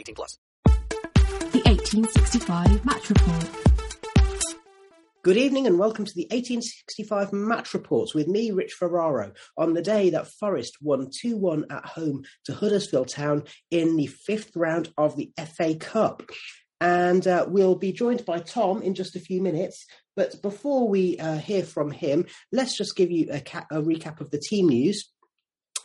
18 0.00 0.14
plus. 0.14 0.38
The 0.64 1.62
1865 1.66 2.84
Match 2.86 3.10
Report. 3.10 3.48
Good 5.22 5.36
evening 5.36 5.66
and 5.66 5.78
welcome 5.78 6.06
to 6.06 6.14
the 6.14 6.26
1865 6.30 7.34
Match 7.34 7.74
Reports 7.74 8.14
with 8.14 8.26
me, 8.26 8.50
Rich 8.50 8.72
Ferraro, 8.72 9.32
on 9.58 9.74
the 9.74 9.82
day 9.82 10.08
that 10.10 10.28
Forest 10.28 10.78
won 10.80 11.10
2 11.14 11.36
1 11.36 11.66
at 11.70 11.84
home 11.84 12.24
to 12.46 12.54
Huddersfield 12.54 13.08
Town 13.08 13.44
in 13.70 13.96
the 13.96 14.06
fifth 14.06 14.56
round 14.56 14.90
of 14.96 15.18
the 15.18 15.32
FA 15.54 15.74
Cup. 15.74 16.22
And 16.80 17.26
uh, 17.26 17.44
we'll 17.46 17.74
be 17.74 17.92
joined 17.92 18.24
by 18.24 18.38
Tom 18.38 18.80
in 18.80 18.94
just 18.94 19.16
a 19.16 19.20
few 19.20 19.42
minutes. 19.42 19.84
But 20.16 20.40
before 20.40 20.88
we 20.88 21.18
uh, 21.18 21.36
hear 21.36 21.62
from 21.62 21.90
him, 21.90 22.24
let's 22.52 22.74
just 22.74 22.96
give 22.96 23.10
you 23.10 23.28
a, 23.30 23.40
ca- 23.42 23.66
a 23.70 23.82
recap 23.82 24.22
of 24.22 24.30
the 24.30 24.38
team 24.38 24.68
news. 24.68 25.10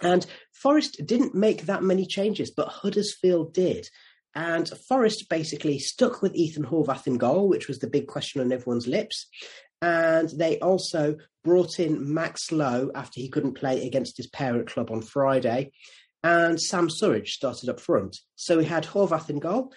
And 0.02 0.26
Forest 0.54 1.02
didn't 1.06 1.36
make 1.36 1.66
that 1.66 1.84
many 1.84 2.06
changes, 2.06 2.52
but 2.52 2.68
Huddersfield 2.68 3.54
did. 3.54 3.88
And 4.34 4.70
Forest 4.90 5.28
basically 5.30 5.80
stuck 5.80 6.22
with 6.22 6.36
Ethan 6.36 6.66
Horvath 6.66 7.08
in 7.08 7.18
goal, 7.18 7.48
which 7.48 7.68
was 7.68 7.80
the 7.80 7.88
big 7.88 8.08
question 8.08 8.42
on 8.42 8.52
everyone's 8.52 8.88
lips. 8.88 9.28
And 9.82 10.30
they 10.30 10.60
also 10.60 11.16
brought 11.44 11.80
in 11.80 12.14
Max 12.14 12.52
Lowe 12.52 12.92
after 12.96 13.22
he 13.22 13.30
couldn't 13.30 13.54
play 13.54 13.86
against 13.86 14.18
his 14.18 14.28
parent 14.28 14.68
club 14.68 14.92
on 14.92 15.02
Friday. 15.02 15.72
And 16.24 16.60
Sam 16.60 16.90
Surridge 16.90 17.28
started 17.28 17.70
up 17.70 17.80
front. 17.80 18.18
So 18.36 18.58
we 18.58 18.66
had 18.66 18.84
Horvath 18.84 19.30
in 19.30 19.40
goal, 19.40 19.72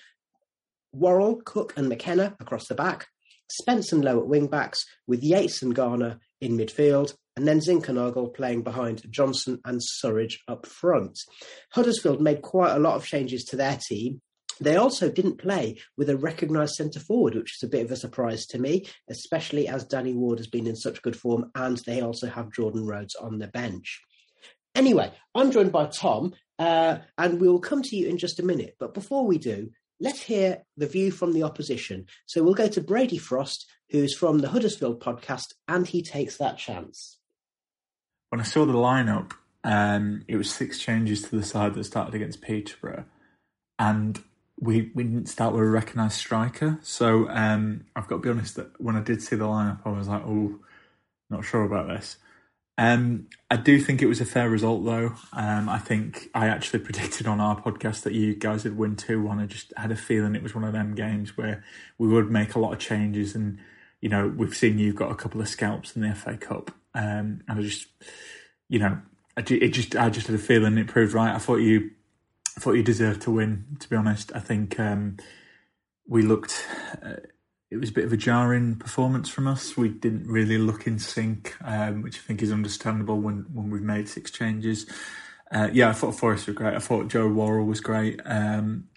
Worrall, 0.93 1.41
Cook, 1.45 1.75
and 1.77 1.89
McKenna 1.89 2.35
across 2.41 2.67
the 2.67 2.75
back, 2.75 3.07
Spence 3.51 3.93
and 3.93 4.05
Lowe 4.05 4.19
at 4.19 4.27
wing 4.27 4.47
backs, 4.47 4.85
with 5.07 5.23
Yates 5.23 5.63
and 5.63 5.75
Garner 5.75 6.19
in 6.41 6.57
midfield, 6.57 7.15
and 7.39 7.47
then 7.47 7.61
Zinckernagel 7.61 8.35
playing 8.35 8.63
behind 8.63 9.05
Johnson 9.11 9.61
and 9.65 9.81
Surridge 9.81 10.39
up 10.49 10.67
front. 10.67 11.21
Huddersfield 11.71 12.21
made 12.21 12.43
quite 12.43 12.75
a 12.75 12.81
lot 12.81 12.97
of 12.97 13.07
changes 13.07 13.45
to 13.45 13.57
their 13.57 13.79
team. 13.81 14.21
They 14.61 14.75
also 14.75 15.09
didn't 15.09 15.39
play 15.39 15.79
with 15.97 16.11
a 16.11 16.17
recognised 16.17 16.75
centre 16.75 16.99
forward, 16.99 17.37
which 17.37 17.55
is 17.55 17.63
a 17.63 17.71
bit 17.71 17.85
of 17.85 17.93
a 17.93 17.97
surprise 17.97 18.45
to 18.47 18.59
me, 18.59 18.87
especially 19.09 19.69
as 19.69 19.85
Danny 19.85 20.15
Ward 20.15 20.41
has 20.41 20.49
been 20.49 20.67
in 20.67 20.75
such 20.75 21.01
good 21.01 21.15
form, 21.15 21.53
and 21.55 21.81
they 21.87 22.01
also 22.01 22.27
have 22.27 22.53
Jordan 22.53 22.85
Rhodes 22.85 23.15
on 23.15 23.39
the 23.39 23.47
bench. 23.47 24.01
Anyway, 24.75 25.13
I'm 25.33 25.53
joined 25.53 25.71
by 25.71 25.87
Tom, 25.87 26.35
uh, 26.59 26.99
and 27.17 27.41
we 27.41 27.49
will 27.49 27.61
come 27.61 27.83
to 27.83 27.97
you 27.97 28.09
in 28.09 28.19
just 28.19 28.41
a 28.41 28.45
minute. 28.45 28.75
But 28.81 28.95
before 28.95 29.25
we 29.25 29.39
do, 29.39 29.71
let's 30.01 30.23
hear 30.23 30.65
the 30.77 30.89
view 30.89 31.13
from 31.13 31.35
the 31.35 31.45
opposition. 31.45 32.07
So 32.27 32.43
we'll 32.43 32.55
go 32.55 32.67
to 32.67 32.81
Brady 32.81 33.19
Frost, 33.19 33.65
who's 33.91 34.17
from 34.17 34.41
the 34.41 34.49
Huddersfield 34.49 35.01
podcast, 35.01 35.55
and 35.69 35.87
he 35.87 36.03
takes 36.03 36.39
that 36.39 36.59
chance. 36.59 37.19
When 38.31 38.41
I 38.41 38.45
saw 38.45 38.65
the 38.65 38.75
lineup, 38.75 39.33
um, 39.65 40.25
it 40.29 40.37
was 40.37 40.51
six 40.51 40.79
changes 40.79 41.23
to 41.23 41.37
the 41.37 41.43
side 41.43 41.75
that 41.75 41.85
started 41.85 42.15
against 42.15 42.43
Peterborough, 42.43 43.05
and 43.79 44.23
we 44.61 44.91
we 44.95 45.05
didn't 45.05 45.29
start 45.29 45.53
with 45.53 45.63
a 45.63 45.67
recognised 45.67 46.17
striker. 46.17 46.79
So 46.83 47.29
um, 47.31 47.87
I've 47.97 48.09
got 48.09 48.17
to 48.17 48.23
be 48.23 48.31
honest 48.31 48.57
that 48.57 48.81
when 48.81 48.97
I 48.97 49.01
did 49.01 49.23
see 49.23 49.37
the 49.37 49.45
lineup, 49.45 49.81
I 49.85 49.91
was 49.91 50.09
like, 50.09 50.23
oh, 50.25 50.59
not 51.31 51.45
sure 51.45 51.65
about 51.65 51.89
this. 51.89 52.17
Um, 52.79 53.27
I 53.51 53.57
do 53.57 53.81
think 53.81 54.03
it 54.03 54.07
was 54.07 54.21
a 54.21 54.25
fair 54.25 54.49
result, 54.49 54.85
though. 54.85 55.15
Um, 55.33 55.69
I 55.69 55.79
think 55.79 56.29
I 56.33 56.47
actually 56.47 56.79
predicted 56.85 57.27
on 57.27 57.41
our 57.41 57.61
podcast 57.61 58.03
that 58.03 58.15
you 58.15 58.35
guys 58.37 58.65
would 58.65 58.79
win 58.79 58.95
2 58.95 59.21
1. 59.21 59.41
I 59.41 59.47
just 59.47 59.73
had 59.77 59.91
a 59.91 59.97
feeling 59.97 60.37
it 60.37 60.43
was 60.43 60.55
one 60.55 60.65
of 60.65 60.73
them 60.73 60.95
games 60.95 61.37
where 61.37 61.65
we 61.99 62.07
would 62.07 62.31
make 62.31 62.55
a 62.55 62.61
lot 62.61 62.73
of 62.73 62.79
changes. 62.79 63.35
And, 63.35 63.59
you 64.01 64.09
know, 64.09 64.29
we've 64.29 64.57
seen 64.57 64.79
you've 64.79 64.95
got 64.95 65.11
a 65.11 65.17
couple 65.17 65.41
of 65.41 65.49
scalps 65.49 65.97
in 65.97 66.03
the 66.03 66.15
FA 66.15 66.37
Cup. 66.37 66.71
Um, 66.95 67.43
and 67.49 67.59
I 67.59 67.63
just, 67.63 67.87
you 68.69 68.79
know, 68.79 68.99
I, 69.37 69.45
it 69.49 69.69
just, 69.69 69.97
I 69.97 70.11
just 70.11 70.27
had 70.27 70.37
a 70.37 70.39
feeling 70.39 70.79
it 70.79 70.89
proved 70.89 71.15
right. 71.15 71.35
I 71.35 71.39
thought 71.39 71.57
you, 71.57 71.91
I 72.57 72.61
thought 72.61 72.73
you 72.73 72.83
deserved 72.83 73.23
to 73.23 73.31
win, 73.31 73.77
to 73.81 73.89
be 73.89 73.97
honest. 73.97 74.33
I 74.35 74.41
think 74.41 74.79
um, 74.81 75.17
we 76.07 76.23
looked. 76.23 76.67
Uh, 77.03 77.17
it 77.71 77.77
was 77.77 77.91
a 77.91 77.93
bit 77.93 78.07
of 78.07 78.13
a 78.13 78.17
jarring 78.17 78.77
performance 78.77 79.29
from 79.29 79.47
us. 79.47 79.77
We 79.77 79.91
didn't 79.91 80.27
really 80.27 80.57
look 80.57 80.87
in 80.87 80.99
sync, 80.99 81.55
um, 81.63 82.03
which 82.03 82.17
I 82.17 82.21
think 82.21 82.43
is 82.43 82.51
understandable 82.51 83.21
when, 83.21 83.45
when 83.53 83.71
we've 83.71 83.83
made 83.83 84.09
six 84.09 84.31
changes. 84.31 84.87
Uh, 85.51 85.69
yeah, 85.73 85.91
I 85.91 85.93
thought 85.93 86.15
Forest 86.15 86.47
were 86.47 86.55
great. 86.55 86.75
I 86.75 86.79
thought 86.79 87.09
Joe 87.09 87.29
Worrall 87.29 87.67
was 87.67 87.81
great. 87.81 88.21
Um, 88.25 88.89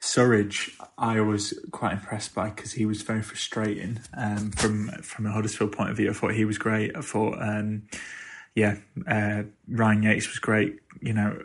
Surridge, 0.00 0.70
I 0.98 1.20
was 1.20 1.58
quite 1.72 1.92
impressed 1.92 2.34
by 2.34 2.50
because 2.50 2.72
he 2.72 2.86
was 2.86 3.02
very 3.02 3.22
frustrating 3.22 4.00
um, 4.16 4.50
from 4.52 4.88
from 5.02 5.26
a 5.26 5.32
Huddersfield 5.32 5.72
point 5.72 5.90
of 5.90 5.96
view. 5.96 6.10
I 6.10 6.12
thought 6.12 6.34
he 6.34 6.44
was 6.44 6.58
great. 6.58 6.96
I 6.96 7.00
thought, 7.00 7.38
um, 7.40 7.84
yeah, 8.54 8.76
uh, 9.06 9.44
Ryan 9.68 10.02
Yates 10.02 10.28
was 10.28 10.38
great. 10.38 10.78
You 11.00 11.14
know, 11.14 11.42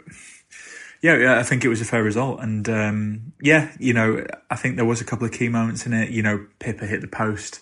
yeah, 1.01 1.17
yeah, 1.17 1.39
I 1.39 1.43
think 1.43 1.65
it 1.65 1.69
was 1.69 1.81
a 1.81 1.85
fair 1.85 2.03
result, 2.03 2.41
and 2.41 2.67
um, 2.69 3.33
yeah, 3.41 3.71
you 3.79 3.93
know, 3.93 4.23
I 4.49 4.55
think 4.55 4.75
there 4.75 4.85
was 4.85 5.01
a 5.01 5.05
couple 5.05 5.25
of 5.25 5.31
key 5.31 5.49
moments 5.49 5.85
in 5.85 5.93
it. 5.93 6.11
You 6.11 6.21
know, 6.21 6.45
Pipa 6.59 6.85
hit 6.85 7.01
the 7.01 7.07
post 7.07 7.61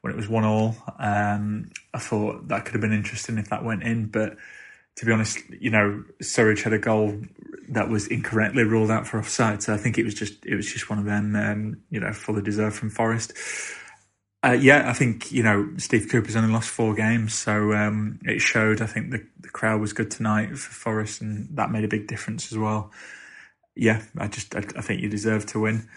when 0.00 0.12
it 0.12 0.16
was 0.16 0.28
one 0.28 0.44
all. 0.44 0.76
Um, 0.98 1.70
I 1.92 1.98
thought 1.98 2.48
that 2.48 2.64
could 2.64 2.74
have 2.74 2.80
been 2.80 2.92
interesting 2.92 3.38
if 3.38 3.50
that 3.50 3.64
went 3.64 3.82
in, 3.82 4.06
but 4.06 4.36
to 4.98 5.06
be 5.06 5.12
honest, 5.12 5.38
you 5.60 5.70
know, 5.70 6.02
Surridge 6.20 6.62
had 6.62 6.72
a 6.72 6.78
goal 6.78 7.20
that 7.68 7.88
was 7.88 8.08
incorrectly 8.08 8.64
ruled 8.64 8.90
out 8.90 9.06
for 9.06 9.18
offside, 9.18 9.62
so 9.62 9.72
I 9.72 9.76
think 9.76 9.96
it 9.96 10.04
was 10.04 10.14
just 10.14 10.44
it 10.44 10.56
was 10.56 10.70
just 10.70 10.90
one 10.90 10.98
of 10.98 11.04
them, 11.04 11.36
um, 11.36 11.76
you 11.88 12.00
know, 12.00 12.12
fully 12.12 12.42
deserved 12.42 12.76
from 12.76 12.90
Forest. 12.90 13.32
Uh, 14.44 14.56
yeah, 14.60 14.90
I 14.90 14.92
think 14.94 15.30
you 15.30 15.44
know 15.44 15.68
Steve 15.76 16.08
Cooper's 16.10 16.34
only 16.34 16.52
lost 16.52 16.68
four 16.68 16.94
games, 16.94 17.34
so 17.34 17.72
um, 17.74 18.18
it 18.24 18.40
showed. 18.40 18.82
I 18.82 18.86
think 18.86 19.12
the, 19.12 19.24
the 19.38 19.48
crowd 19.48 19.80
was 19.80 19.92
good 19.92 20.10
tonight 20.10 20.58
for 20.58 20.72
Forest, 20.72 21.20
and 21.20 21.48
that 21.56 21.70
made 21.70 21.84
a 21.84 21.88
big 21.88 22.08
difference 22.08 22.50
as 22.50 22.58
well. 22.58 22.90
Yeah, 23.76 24.02
I 24.16 24.26
just 24.26 24.56
I, 24.56 24.64
I 24.76 24.80
think 24.80 25.00
you 25.00 25.08
deserve 25.08 25.46
to 25.46 25.60
win, 25.60 25.88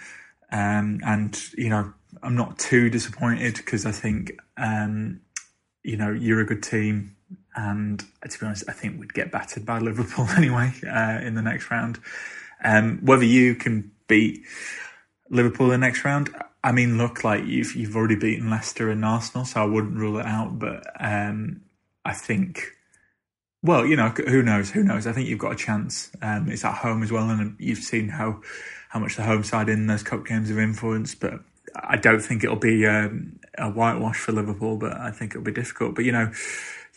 um, 0.51 0.99
and 1.03 1.39
you 1.57 1.69
know 1.69 1.91
I'm 2.21 2.35
not 2.35 2.59
too 2.59 2.91
disappointed 2.91 3.55
because 3.55 3.87
I 3.87 3.91
think 3.91 4.33
um, 4.57 5.21
you 5.81 5.97
know 5.97 6.11
you're 6.11 6.41
a 6.41 6.45
good 6.45 6.61
team, 6.61 7.15
and 7.55 7.99
to 7.99 8.39
be 8.39 8.45
honest, 8.45 8.63
I 8.67 8.73
think 8.73 8.99
we'd 8.99 9.13
get 9.13 9.31
battered 9.31 9.65
by 9.65 9.79
Liverpool 9.79 10.27
anyway 10.37 10.73
uh, 10.87 11.19
in 11.21 11.35
the 11.35 11.41
next 11.41 11.69
round. 11.71 11.99
Um, 12.63 12.99
whether 13.03 13.25
you 13.25 13.55
can 13.55 13.91
beat 14.07 14.43
Liverpool 15.29 15.71
in 15.71 15.81
the 15.81 15.87
next 15.87 16.05
round, 16.05 16.29
I 16.63 16.71
mean, 16.71 16.97
look, 16.97 17.23
like 17.23 17.45
you've 17.45 17.75
you've 17.75 17.95
already 17.95 18.15
beaten 18.15 18.49
Leicester 18.49 18.89
and 18.89 19.03
Arsenal, 19.03 19.45
so 19.45 19.61
I 19.61 19.65
wouldn't 19.65 19.97
rule 19.97 20.19
it 20.19 20.25
out. 20.25 20.59
But 20.59 20.85
um, 20.99 21.61
I 22.05 22.13
think, 22.13 22.71
well, 23.63 23.85
you 23.85 23.95
know, 23.95 24.09
who 24.09 24.43
knows? 24.43 24.69
Who 24.69 24.83
knows? 24.83 25.07
I 25.07 25.11
think 25.11 25.27
you've 25.27 25.39
got 25.39 25.53
a 25.53 25.55
chance. 25.55 26.11
Um, 26.21 26.49
it's 26.49 26.63
at 26.63 26.75
home 26.75 27.01
as 27.01 27.11
well, 27.11 27.29
and 27.29 27.55
you've 27.59 27.79
seen 27.79 28.09
how 28.09 28.41
how 28.89 28.99
much 28.99 29.15
the 29.15 29.23
home 29.23 29.43
side 29.43 29.69
in 29.69 29.87
those 29.87 30.03
cup 30.03 30.25
games 30.25 30.49
have 30.49 30.59
influenced. 30.59 31.19
But 31.19 31.39
I 31.75 31.97
don't 31.97 32.21
think 32.21 32.43
it'll 32.43 32.57
be 32.57 32.85
um, 32.85 33.39
a 33.57 33.71
whitewash 33.71 34.17
for 34.17 34.31
Liverpool. 34.31 34.77
But 34.77 34.93
I 34.97 35.09
think 35.09 35.31
it'll 35.31 35.43
be 35.43 35.51
difficult. 35.51 35.95
But 35.95 36.05
you 36.05 36.11
know, 36.11 36.31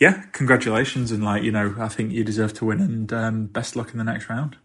yeah, 0.00 0.24
congratulations 0.32 1.12
and 1.12 1.24
like 1.24 1.42
you 1.42 1.52
know, 1.52 1.74
I 1.78 1.88
think 1.88 2.12
you 2.12 2.24
deserve 2.24 2.54
to 2.54 2.64
win 2.64 2.80
and 2.80 3.12
um, 3.12 3.46
best 3.46 3.76
luck 3.76 3.92
in 3.92 3.98
the 3.98 4.04
next 4.04 4.28
round. 4.28 4.56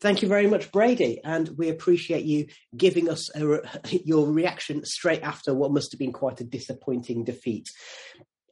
Thank 0.00 0.20
you 0.20 0.28
very 0.28 0.46
much, 0.46 0.70
Brady, 0.72 1.20
and 1.24 1.48
we 1.56 1.70
appreciate 1.70 2.26
you 2.26 2.48
giving 2.76 3.08
us 3.08 3.34
a, 3.34 3.60
your 4.04 4.26
reaction 4.26 4.84
straight 4.84 5.22
after 5.22 5.54
what 5.54 5.72
must 5.72 5.92
have 5.92 5.98
been 5.98 6.12
quite 6.12 6.40
a 6.40 6.44
disappointing 6.44 7.24
defeat. 7.24 7.70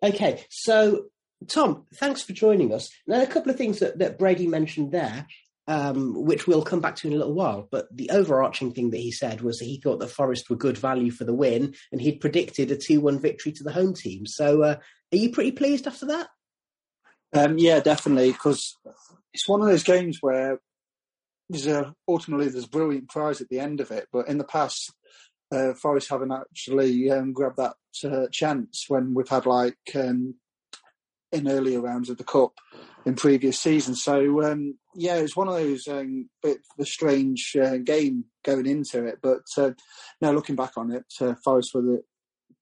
Okay, 0.03 0.45
so 0.51 1.07
Tom, 1.49 1.85
thanks 1.97 2.23
for 2.23 2.33
joining 2.33 2.73
us. 2.73 2.91
Now, 3.07 3.23
a 3.23 3.27
couple 3.27 3.51
of 3.51 3.59
things 3.59 3.81
that, 3.81 3.99
that 3.99 4.19
Brady 4.19 4.47
mentioned 4.47 4.93
there, 4.93 5.27
um, 5.67 6.25
which 6.25 6.47
we'll 6.47 6.63
come 6.63 6.81
back 6.81 6.97
to 6.97 7.09
in 7.09 7.15
a 7.15 7.17
little 7.17 7.35
while. 7.35 7.69
But 7.71 7.87
the 7.95 8.11
overarching 8.11 8.73
thing 8.73 8.91
that 8.91 8.99
he 8.99 9.13
said 9.13 9.41
was 9.41 9.59
that 9.59 9.67
he 9.67 9.81
thought 9.81 10.01
that 10.01 10.11
Forest 10.11 10.49
were 10.51 10.57
good 10.57 10.79
value 10.79 11.11
for 11.11 11.25
the 11.25 11.35
win, 11.35 11.75
and 11.93 12.01
he'd 12.01 12.21
predicted 12.21 12.71
a 12.71 12.77
two-one 12.77 13.19
victory 13.19 13.53
to 13.53 13.65
the 13.65 13.73
home 13.73 13.95
team. 13.95 14.27
So, 14.27 14.63
uh, 14.63 14.77
are 15.15 15.19
you 15.19 15.31
pretty 15.31 15.53
pleased 15.53 15.87
after 15.87 16.07
that? 16.07 16.29
Um, 17.33 17.59
yeah, 17.59 17.81
definitely, 17.81 18.33
because 18.33 18.77
it's 19.33 19.49
one 19.49 19.61
of 19.61 19.67
those 19.67 19.83
games 19.83 20.19
where 20.21 20.61
there's 21.49 21.67
a, 21.67 21.95
ultimately 22.09 22.49
there's 22.49 22.65
a 22.65 22.69
brilliant 22.69 23.09
prize 23.09 23.41
at 23.41 23.49
the 23.49 23.61
end 23.61 23.81
of 23.81 23.91
it. 23.91 24.09
But 24.13 24.29
in 24.29 24.39
the 24.39 24.45
past, 24.45 24.93
uh, 25.53 25.75
Forest 25.75 26.11
haven't 26.11 26.33
actually 26.33 27.11
um, 27.11 27.33
grabbed 27.33 27.59
that 27.59 27.75
uh, 28.05 28.27
chance 28.31 28.87
when 28.89 29.15
we've 29.15 29.29
had 29.29 29.47
like 29.47 29.79
um, 29.95 30.35
in 31.33 31.49
earlier 31.49 31.81
rounds 31.81 32.11
of 32.11 32.17
the 32.17 32.25
cup 32.25 32.53
in 33.05 33.15
previous 33.15 33.59
seasons. 33.59 34.03
So 34.03 34.43
um, 34.45 34.79
yeah, 34.95 35.17
it's 35.17 35.37
one 35.37 35.49
of 35.49 35.55
those 35.55 35.87
um, 35.89 36.31
bit 36.43 36.59
of 36.59 36.83
a 36.83 36.87
strange 36.87 37.57
uh, 37.61 37.77
game 37.79 38.25
going 38.45 38.67
into 38.67 39.05
it. 39.05 39.19
But 39.23 39.43
uh, 39.59 39.73
no, 40.21 40.33
looking 40.33 40.57
back 40.57 40.73
on 40.77 40.93
it, 40.93 41.05
uh, 41.21 41.35
Forest 41.45 41.75
were 41.75 41.83
the, 41.83 42.03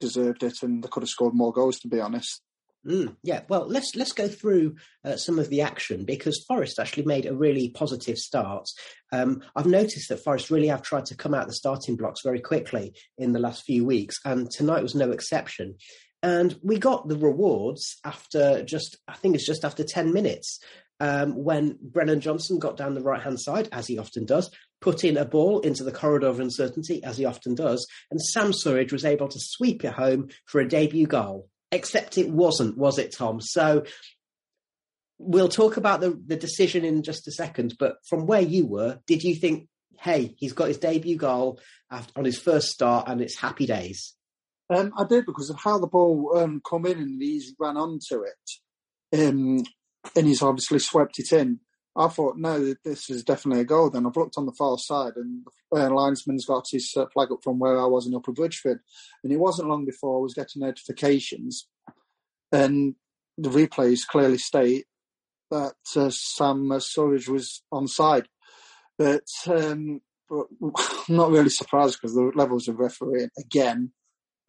deserved 0.03 0.43
it, 0.43 0.63
and 0.63 0.83
they 0.83 0.89
could 0.89 1.03
have 1.03 1.09
scored 1.09 1.35
more 1.35 1.53
goals. 1.53 1.79
To 1.81 1.89
be 1.89 2.01
honest. 2.01 2.43
Mm, 2.85 3.17
yeah, 3.23 3.43
well, 3.49 3.65
let's 3.69 3.95
let's 3.95 4.11
go 4.11 4.27
through 4.27 4.75
uh, 5.05 5.17
some 5.17 5.39
of 5.39 5.49
the 5.51 5.61
action 5.61 6.05
because 6.05 6.45
Forest 6.49 6.81
actually 6.81 7.05
made 7.05 7.27
a 7.27 7.35
really 7.35 7.71
positive 7.71 8.19
start. 8.19 8.67
Um, 9.13 9.41
I've 9.55 9.67
noticed 9.67 10.09
that 10.09 10.25
Forest 10.25 10.51
really 10.51 10.67
have 10.67 10.83
tried 10.83 11.07
to 11.07 11.17
come 11.17 11.33
out 11.33 11.47
the 11.47 11.55
starting 11.55 11.95
blocks 11.95 12.23
very 12.25 12.41
quickly 12.41 12.95
in 13.17 13.33
the 13.33 13.39
last 13.39 13.63
few 13.63 13.85
weeks, 13.85 14.17
and 14.25 14.51
tonight 14.51 14.83
was 14.83 14.97
no 14.97 15.13
exception. 15.13 15.77
And 16.25 16.57
we 16.63 16.79
got 16.79 17.09
the 17.09 17.17
rewards 17.17 17.97
after 18.05 18.63
just, 18.63 18.97
I 19.09 19.15
think 19.15 19.35
it's 19.35 19.47
just 19.47 19.65
after 19.65 19.83
10 19.83 20.13
minutes, 20.13 20.61
um, 21.01 21.35
when 21.35 21.79
Brennan 21.83 22.21
Johnson 22.21 22.61
got 22.61 22.77
down 22.77 22.95
the 22.95 23.03
right 23.03 23.21
hand 23.21 23.41
side, 23.41 23.69
as 23.73 23.89
he 23.89 23.99
often 23.99 24.25
does, 24.25 24.49
put 24.83 25.05
in 25.05 25.17
a 25.17 25.25
ball 25.25 25.61
into 25.61 25.85
the 25.85 25.93
corridor 25.93 26.27
of 26.27 26.41
uncertainty, 26.41 27.03
as 27.03 27.17
he 27.17 27.25
often 27.25 27.55
does, 27.55 27.87
and 28.11 28.21
Sam 28.21 28.53
Surridge 28.53 28.93
was 28.93 29.07
able 29.07 29.29
to 29.29 29.39
sweep 29.41 29.85
it 29.85 29.95
home 29.95 30.29
for 30.45 30.61
a 30.61 30.69
debut 30.69 31.07
goal 31.07 31.49
except 31.73 32.19
it 32.19 32.31
wasn't, 32.31 32.77
was 32.77 32.99
it, 32.99 33.15
Tom? 33.17 33.41
So 33.41 33.85
we'll 35.19 35.49
talk 35.49 35.79
about 35.79 36.01
the, 36.01 36.21
the 36.27 36.37
decision 36.37 36.85
in 36.85 37.03
just 37.03 37.27
a 37.27 37.33
second, 37.33 37.75
but 37.79 37.97
from 38.09 38.27
where 38.27 38.43
you 38.43 38.67
were, 38.67 39.01
did 39.07 39.23
you 39.25 39.35
think, 39.35 39.69
hey, 39.99 40.35
he's 40.37 40.53
got 40.53 40.69
his 40.69 40.79
debut 40.79 41.17
goal 41.17 41.59
after, 41.91 42.13
on 42.17 42.25
his 42.25 42.39
first 42.39 42.69
start 42.69 43.09
and 43.09 43.21
it's 43.21 43.39
happy 43.39 43.67
days? 43.67 44.15
Um, 44.71 44.93
I 44.97 45.05
did 45.05 45.27
because 45.27 45.51
of 45.51 45.59
how 45.59 45.79
the 45.79 45.87
ball 45.87 46.33
um, 46.37 46.61
come 46.69 46.87
in 46.87 46.99
and 46.99 47.21
he's 47.21 47.55
ran 47.59 47.77
onto 47.77 48.23
it, 48.23 49.19
um, 49.19 49.65
and 50.17 50.27
he's 50.27 50.43
obviously 50.43 50.79
swept 50.79 51.19
it 51.19 51.33
in. 51.33 51.61
I 51.95 52.09
thought, 52.09 52.39
no, 52.39 52.75
this 52.85 53.11
is 53.11 53.23
definitely 53.23 53.63
a 53.63 53.67
goal. 53.67 53.91
Then 53.91 54.07
I've 54.07 54.17
looked 54.17 54.39
on 54.39 54.47
the 54.47 54.53
far 54.53 54.79
side, 54.79 55.13
and 55.17 55.45
the 55.71 55.87
uh, 55.87 55.91
linesman's 55.91 56.47
got 56.47 56.65
his 56.71 56.91
uh, 56.97 57.07
flag 57.13 57.31
up 57.31 57.41
from 57.45 57.59
where 57.59 57.79
I 57.79 57.85
was 57.85 58.07
in 58.07 58.15
Upper 58.15 58.33
Bridgford. 58.33 58.81
And 59.23 59.33
it 59.33 59.39
wasn't 59.39 59.69
long 59.69 59.85
before 59.85 60.19
I 60.19 60.23
was 60.23 60.35
getting 60.35 60.63
notifications, 60.63 61.69
and 62.51 62.95
the 63.37 63.51
replays 63.51 64.01
clearly 64.09 64.39
state 64.39 64.87
that 65.51 65.75
uh, 65.97 66.11
Sam 66.11 66.73
uh, 66.73 66.77
Surridge 66.77 67.29
was 67.29 67.63
on 67.71 67.87
side. 67.87 68.27
But, 68.99 69.25
um, 69.47 70.01
I'm 70.31 70.73
not 71.09 71.31
really 71.31 71.51
surprised 71.51 71.99
because 72.01 72.15
the 72.15 72.33
levels 72.35 72.69
of 72.69 72.79
refereeing, 72.79 73.29
again, 73.39 73.93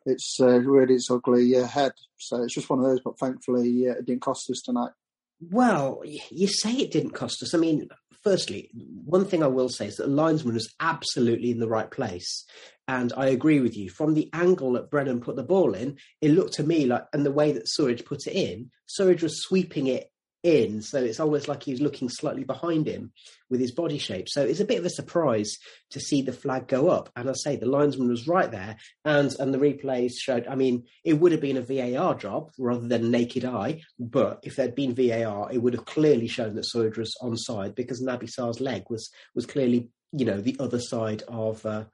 it's 0.06 0.38
uh, 0.40 0.60
really 0.60 0.96
its 0.96 1.12
ugly 1.12 1.56
uh, 1.58 1.68
head. 1.68 1.92
So 2.18 2.44
it's 2.44 2.54
just 2.54 2.70
one 2.70 2.80
of 2.80 2.86
those, 2.86 3.02
but 3.04 3.20
thankfully 3.20 3.90
uh, 3.90 3.94
it 3.94 4.06
didn't 4.06 4.22
cost 4.22 4.50
us 4.50 4.62
tonight. 4.62 4.92
Well, 5.40 6.02
you 6.32 6.48
say 6.48 6.74
it 6.74 6.92
didn't 6.92 7.12
cost 7.12 7.44
us. 7.44 7.54
I 7.54 7.58
mean, 7.58 7.90
firstly, 8.24 8.70
one 9.06 9.26
thing 9.26 9.44
I 9.44 9.48
will 9.48 9.70
say 9.70 9.88
is 9.88 9.98
that 9.98 10.08
the 10.08 10.14
linesman 10.14 10.54
was 10.54 10.74
absolutely 10.80 11.52
in 11.52 11.60
the 11.60 11.68
right 11.68 11.90
place. 11.90 12.46
And 12.88 13.14
I 13.16 13.28
agree 13.28 13.60
with 13.60 13.78
you. 13.78 13.90
From 13.90 14.14
the 14.14 14.30
angle 14.34 14.74
that 14.74 14.90
Brennan 14.90 15.22
put 15.22 15.36
the 15.36 15.44
ball 15.44 15.74
in, 15.74 15.98
it 16.22 16.32
looked 16.32 16.54
to 16.56 16.64
me 16.64 16.86
like, 16.86 17.06
and 17.14 17.26
the 17.26 17.32
way 17.32 17.52
that 17.52 17.68
Surridge 17.68 18.06
put 18.06 18.28
it 18.28 18.34
in, 18.34 18.72
Surridge 18.88 19.24
was 19.24 19.42
sweeping 19.42 19.88
it 19.88 20.10
in. 20.44 20.82
So 20.82 21.02
it's 21.02 21.20
almost 21.20 21.48
like 21.48 21.64
he 21.64 21.72
was 21.72 21.82
looking 21.82 22.10
slightly 22.10 22.44
behind 22.44 22.86
him 22.86 23.14
with 23.50 23.60
his 23.60 23.72
body 23.72 23.98
shape. 23.98 24.28
So 24.30 24.44
it's 24.44 24.60
a 24.60 24.66
bit 24.66 24.80
of 24.80 24.86
a 24.86 24.90
surprise 24.90 25.58
to 25.92 26.00
see 26.00 26.22
the 26.22 26.34
flag 26.34 26.68
go 26.68 26.90
up. 26.90 27.10
And 27.16 27.30
I 27.30 27.34
say 27.34 27.56
the 27.56 27.66
linesman 27.66 28.10
was 28.10 28.28
right 28.28 28.52
there, 28.52 28.76
and 29.06 29.34
and 29.40 29.54
the 29.54 29.58
replays 29.58 30.12
showed. 30.20 30.48
I 30.48 30.56
mean, 30.56 30.84
it 31.04 31.14
would 31.14 31.32
have 31.32 31.42
been 31.42 31.58
a 31.58 31.62
VAR 31.62 32.16
job 32.16 32.52
rather 32.60 32.88
than 32.88 33.12
naked 33.12 33.46
eye. 33.46 33.82
But 33.98 34.40
if 34.44 34.56
there'd 34.56 34.76
been 34.76 34.96
VAR, 34.96 35.52
it 35.52 35.60
would 35.60 35.74
have 35.74 35.86
clearly 35.86 36.28
shown 36.28 36.56
that 36.56 36.66
Surridge 36.66 36.98
was 36.98 37.16
onside 37.22 37.76
because 37.76 38.04
Naby 38.04 38.30
Sarr's 38.30 38.60
leg 38.60 38.84
was 38.90 39.10
was 39.34 39.46
clearly 39.46 39.90
you 40.12 40.26
know 40.26 40.42
the 40.42 40.58
other 40.60 40.80
side 40.80 41.24
of. 41.28 41.66
Uh, 41.66 41.86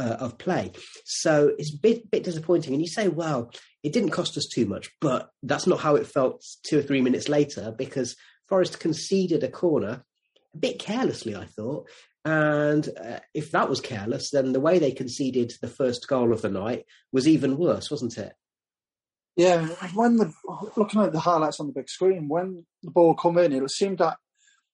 uh, 0.00 0.16
of 0.18 0.38
play. 0.38 0.72
So 1.04 1.52
it's 1.58 1.74
a 1.74 1.78
bit, 1.78 2.10
bit 2.10 2.24
disappointing. 2.24 2.72
And 2.72 2.82
you 2.82 2.88
say, 2.88 3.08
well, 3.08 3.52
it 3.82 3.92
didn't 3.92 4.10
cost 4.10 4.36
us 4.36 4.48
too 4.52 4.66
much, 4.66 4.90
but 5.00 5.30
that's 5.42 5.66
not 5.66 5.80
how 5.80 5.96
it 5.96 6.06
felt 6.06 6.44
two 6.66 6.78
or 6.78 6.82
three 6.82 7.02
minutes 7.02 7.28
later 7.28 7.72
because 7.76 8.16
Forest 8.48 8.80
conceded 8.80 9.44
a 9.44 9.50
corner 9.50 10.04
a 10.54 10.58
bit 10.58 10.78
carelessly, 10.78 11.36
I 11.36 11.44
thought. 11.44 11.88
And 12.24 12.88
uh, 13.02 13.20
if 13.34 13.50
that 13.52 13.68
was 13.68 13.80
careless, 13.80 14.30
then 14.30 14.52
the 14.52 14.60
way 14.60 14.78
they 14.78 14.92
conceded 14.92 15.52
the 15.60 15.68
first 15.68 16.08
goal 16.08 16.32
of 16.32 16.42
the 16.42 16.50
night 16.50 16.84
was 17.12 17.28
even 17.28 17.56
worse, 17.56 17.90
wasn't 17.90 18.18
it? 18.18 18.32
Yeah, 19.36 19.66
when 19.94 20.16
the 20.16 20.32
looking 20.76 21.00
at 21.00 21.12
the 21.12 21.20
highlights 21.20 21.60
on 21.60 21.66
the 21.66 21.72
big 21.72 21.88
screen, 21.88 22.28
when 22.28 22.66
the 22.82 22.90
ball 22.90 23.14
come 23.14 23.38
in, 23.38 23.52
it 23.52 23.70
seemed 23.70 23.98
that 23.98 24.18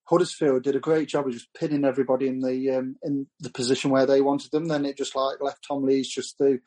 Huddersfield 0.09 0.63
did 0.63 0.77
a 0.77 0.81
great 0.81 1.09
job 1.09 1.27
of 1.27 1.33
just 1.33 1.53
pinning 1.55 1.85
everybody 1.85 2.29
in 2.29 2.41
the 2.41 2.71
um, 2.71 2.97
in 3.03 3.27
the 3.41 3.51
position 3.51 3.91
where 3.91 4.07
they 4.07 4.21
wanted 4.21 4.53
them. 4.53 4.69
Then 4.69 4.85
it 4.85 4.97
just 4.97 5.17
like 5.17 5.41
left 5.41 5.65
Tom 5.67 5.85
Lees 5.85 6.09
just 6.09 6.39
to 6.39 6.59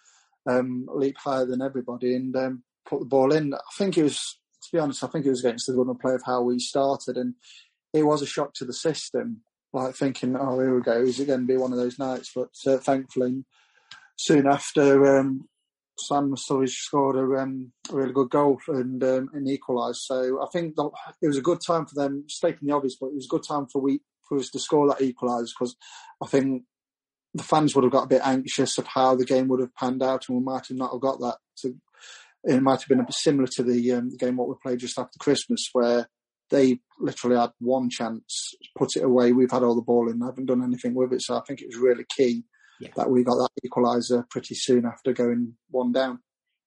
um, 0.45 0.87
leap 0.93 1.17
higher 1.17 1.45
than 1.45 1.61
everybody 1.61 2.15
and 2.15 2.35
um, 2.35 2.63
put 2.85 2.99
the 2.99 3.05
ball 3.05 3.31
in. 3.33 3.53
I 3.53 3.59
think 3.77 3.97
it 3.97 4.03
was, 4.03 4.39
to 4.63 4.69
be 4.73 4.79
honest, 4.79 5.03
I 5.03 5.07
think 5.07 5.25
it 5.25 5.29
was 5.29 5.43
against 5.43 5.67
the 5.67 5.73
run 5.73 5.89
and 5.89 5.99
play 5.99 6.13
of 6.13 6.23
how 6.25 6.41
we 6.41 6.59
started, 6.59 7.17
and 7.17 7.35
it 7.93 8.03
was 8.03 8.21
a 8.21 8.27
shock 8.27 8.53
to 8.55 8.65
the 8.65 8.73
system. 8.73 9.41
Like 9.71 9.95
thinking, 9.95 10.35
oh, 10.35 10.59
here 10.59 10.75
we 10.75 10.81
go. 10.81 10.99
Is 10.99 11.19
it 11.19 11.27
going 11.27 11.41
to 11.41 11.45
be 11.45 11.57
one 11.57 11.71
of 11.71 11.77
those 11.77 11.99
nights? 11.99 12.31
But 12.35 12.49
uh, 12.65 12.77
thankfully, 12.77 13.45
soon 14.15 14.47
after, 14.47 15.19
um, 15.19 15.48
Sam 15.99 16.33
Surridge 16.35 16.69
scored 16.69 17.15
a, 17.15 17.41
um, 17.41 17.71
really 17.91 18.13
good 18.13 18.29
goal 18.29 18.59
and 18.67 19.03
um, 19.03 19.29
and 19.33 19.47
equalised. 19.47 20.01
So 20.03 20.41
I 20.41 20.47
think 20.51 20.75
it 21.21 21.27
was 21.27 21.37
a 21.37 21.41
good 21.41 21.59
time 21.65 21.85
for 21.85 21.95
them, 21.95 22.25
stating 22.27 22.67
the 22.67 22.73
obvious, 22.73 22.95
but 22.99 23.07
it 23.07 23.15
was 23.15 23.25
a 23.25 23.35
good 23.35 23.43
time 23.47 23.67
for 23.71 23.81
we 23.81 24.01
for 24.27 24.37
us 24.37 24.49
to 24.51 24.59
score 24.59 24.87
that 24.87 25.01
equalised 25.01 25.53
because 25.57 25.75
I 26.23 26.27
think 26.27 26.63
the 27.33 27.43
fans 27.43 27.75
would 27.75 27.83
have 27.83 27.93
got 27.93 28.05
a 28.05 28.07
bit 28.07 28.21
anxious 28.23 28.77
of 28.77 28.87
how 28.87 29.15
the 29.15 29.25
game 29.25 29.47
would 29.47 29.59
have 29.59 29.75
panned 29.75 30.03
out, 30.03 30.25
and 30.27 30.37
we 30.37 30.43
might 30.43 30.67
have 30.67 30.77
not 30.77 30.91
have 30.91 31.01
got 31.01 31.19
that. 31.19 31.37
To, 31.61 31.75
it 32.43 32.61
might 32.61 32.79
have 32.79 32.87
been 32.87 33.01
a 33.01 33.03
bit 33.03 33.13
similar 33.13 33.47
to 33.55 33.63
the, 33.63 33.91
um, 33.91 34.09
game 34.17 34.37
what 34.37 34.47
we 34.47 34.55
played 34.63 34.79
just 34.79 34.97
after 34.97 35.19
Christmas, 35.19 35.69
where 35.73 36.09
they 36.49 36.79
literally 36.99 37.37
had 37.37 37.51
one 37.59 37.89
chance, 37.89 38.53
put 38.77 38.95
it 38.95 39.03
away. 39.03 39.31
We've 39.31 39.51
had 39.51 39.63
all 39.63 39.75
the 39.75 39.81
ball 39.81 40.09
and 40.09 40.23
haven't 40.23 40.47
done 40.47 40.63
anything 40.63 40.95
with 40.95 41.13
it. 41.13 41.21
So 41.21 41.37
I 41.37 41.41
think 41.41 41.61
it 41.61 41.67
was 41.67 41.77
really 41.77 42.05
key 42.15 42.43
yeah. 42.79 42.89
that 42.95 43.09
we 43.09 43.23
got 43.23 43.35
that 43.35 43.49
equaliser 43.67 44.29
pretty 44.29 44.55
soon 44.55 44.85
after 44.85 45.13
going 45.13 45.55
one 45.69 45.91
down. 45.91 46.19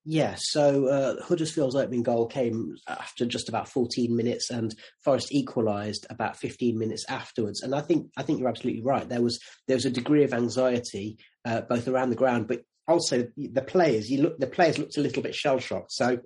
Yeah, 0.05 0.35
so 0.37 0.87
uh, 0.89 1.23
Huddersfield's 1.23 1.77
opening 1.77 2.03
goal 2.03 2.27
came 2.27 2.75
after 2.89 3.25
just 3.25 3.49
about 3.49 3.69
14 3.69 4.15
minutes, 4.17 4.51
and 4.51 4.75
Forest 5.05 5.33
equalised 5.33 6.07
about 6.11 6.37
15 6.37 6.77
minutes 6.77 7.05
afterwards. 7.09 7.63
And 7.63 7.73
I 7.73 7.83
think 7.83 8.11
I 8.17 8.23
think 8.23 8.41
you're 8.41 8.49
absolutely 8.49 8.83
right. 8.83 9.09
There 9.09 9.23
was 9.23 9.39
there 9.69 9.77
was 9.77 9.85
a 9.85 9.91
degree 9.91 10.25
of 10.25 10.35
anxiety 10.35 11.19
uh, 11.45 11.61
both 11.61 11.87
around 11.87 12.11
the 12.11 12.17
ground, 12.17 12.49
but 12.49 12.63
also 12.89 13.29
the 13.37 13.63
players. 13.63 14.11
You 14.11 14.23
look, 14.23 14.39
the 14.41 14.49
players 14.49 14.77
looked 14.77 14.97
a 14.97 15.03
little 15.03 15.23
bit 15.23 15.37
shell 15.37 15.61
shocked. 15.61 15.93
So 15.93 16.19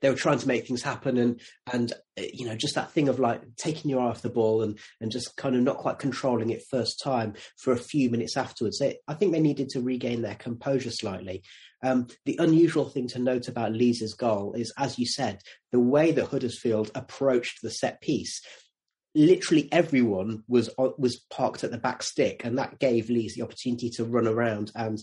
they 0.00 0.10
were 0.10 0.16
trying 0.16 0.38
to 0.38 0.48
make 0.48 0.66
things 0.66 0.82
happen 0.82 1.16
and 1.16 1.40
and 1.72 1.92
uh, 2.18 2.22
you 2.32 2.46
know 2.46 2.56
just 2.56 2.74
that 2.74 2.90
thing 2.90 3.08
of 3.08 3.18
like 3.18 3.40
taking 3.56 3.90
your 3.90 4.00
eye 4.00 4.08
off 4.08 4.22
the 4.22 4.28
ball 4.28 4.62
and 4.62 4.78
and 5.00 5.10
just 5.10 5.36
kind 5.36 5.54
of 5.54 5.62
not 5.62 5.78
quite 5.78 5.98
controlling 5.98 6.50
it 6.50 6.62
first 6.70 7.00
time 7.02 7.34
for 7.58 7.72
a 7.72 7.78
few 7.78 8.10
minutes 8.10 8.36
afterwards 8.36 8.82
i 9.08 9.14
think 9.14 9.32
they 9.32 9.40
needed 9.40 9.68
to 9.68 9.80
regain 9.80 10.22
their 10.22 10.34
composure 10.34 10.90
slightly 10.90 11.42
um, 11.84 12.06
the 12.26 12.36
unusual 12.38 12.88
thing 12.88 13.08
to 13.08 13.18
note 13.18 13.48
about 13.48 13.72
Lees's 13.72 14.14
goal 14.14 14.52
is 14.52 14.72
as 14.78 15.00
you 15.00 15.06
said 15.06 15.40
the 15.72 15.80
way 15.80 16.12
that 16.12 16.26
huddersfield 16.26 16.90
approached 16.94 17.58
the 17.60 17.70
set 17.70 18.00
piece 18.00 18.40
literally 19.14 19.68
everyone 19.72 20.42
was 20.48 20.70
uh, 20.78 20.90
was 20.98 21.20
parked 21.30 21.64
at 21.64 21.70
the 21.70 21.78
back 21.78 22.02
stick, 22.02 22.44
and 22.44 22.58
that 22.58 22.78
gave 22.78 23.10
Lees 23.10 23.34
the 23.34 23.42
opportunity 23.42 23.90
to 23.90 24.04
run 24.04 24.26
around. 24.26 24.72
And 24.74 25.02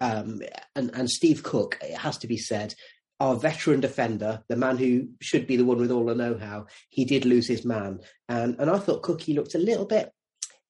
um, 0.00 0.40
and 0.74 0.90
and 0.94 1.10
Steve 1.10 1.42
Cook, 1.42 1.78
it 1.82 1.96
has 1.96 2.18
to 2.18 2.26
be 2.26 2.36
said, 2.36 2.74
our 3.20 3.36
veteran 3.36 3.80
defender, 3.80 4.42
the 4.48 4.56
man 4.56 4.76
who 4.76 5.08
should 5.20 5.46
be 5.46 5.56
the 5.56 5.64
one 5.64 5.78
with 5.78 5.90
all 5.90 6.06
the 6.06 6.14
know-how, 6.14 6.66
he 6.88 7.04
did 7.04 7.24
lose 7.24 7.46
his 7.46 7.64
man, 7.64 8.00
and 8.28 8.56
and 8.58 8.70
I 8.70 8.78
thought 8.78 9.02
Cookie 9.02 9.34
looked 9.34 9.54
a 9.54 9.58
little 9.58 9.86
bit. 9.86 10.10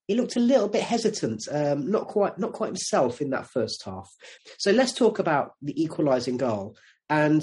He 0.06 0.14
looked 0.14 0.36
a 0.36 0.40
little 0.40 0.68
bit 0.68 0.82
hesitant, 0.82 1.48
um, 1.50 1.90
not 1.90 2.08
quite, 2.08 2.38
not 2.38 2.52
quite 2.52 2.66
himself 2.66 3.22
in 3.22 3.30
that 3.30 3.48
first 3.48 3.82
half. 3.84 4.12
So 4.58 4.70
let's 4.70 4.92
talk 4.92 5.18
about 5.18 5.52
the 5.62 5.82
equalising 5.82 6.36
goal 6.36 6.76
and 7.08 7.42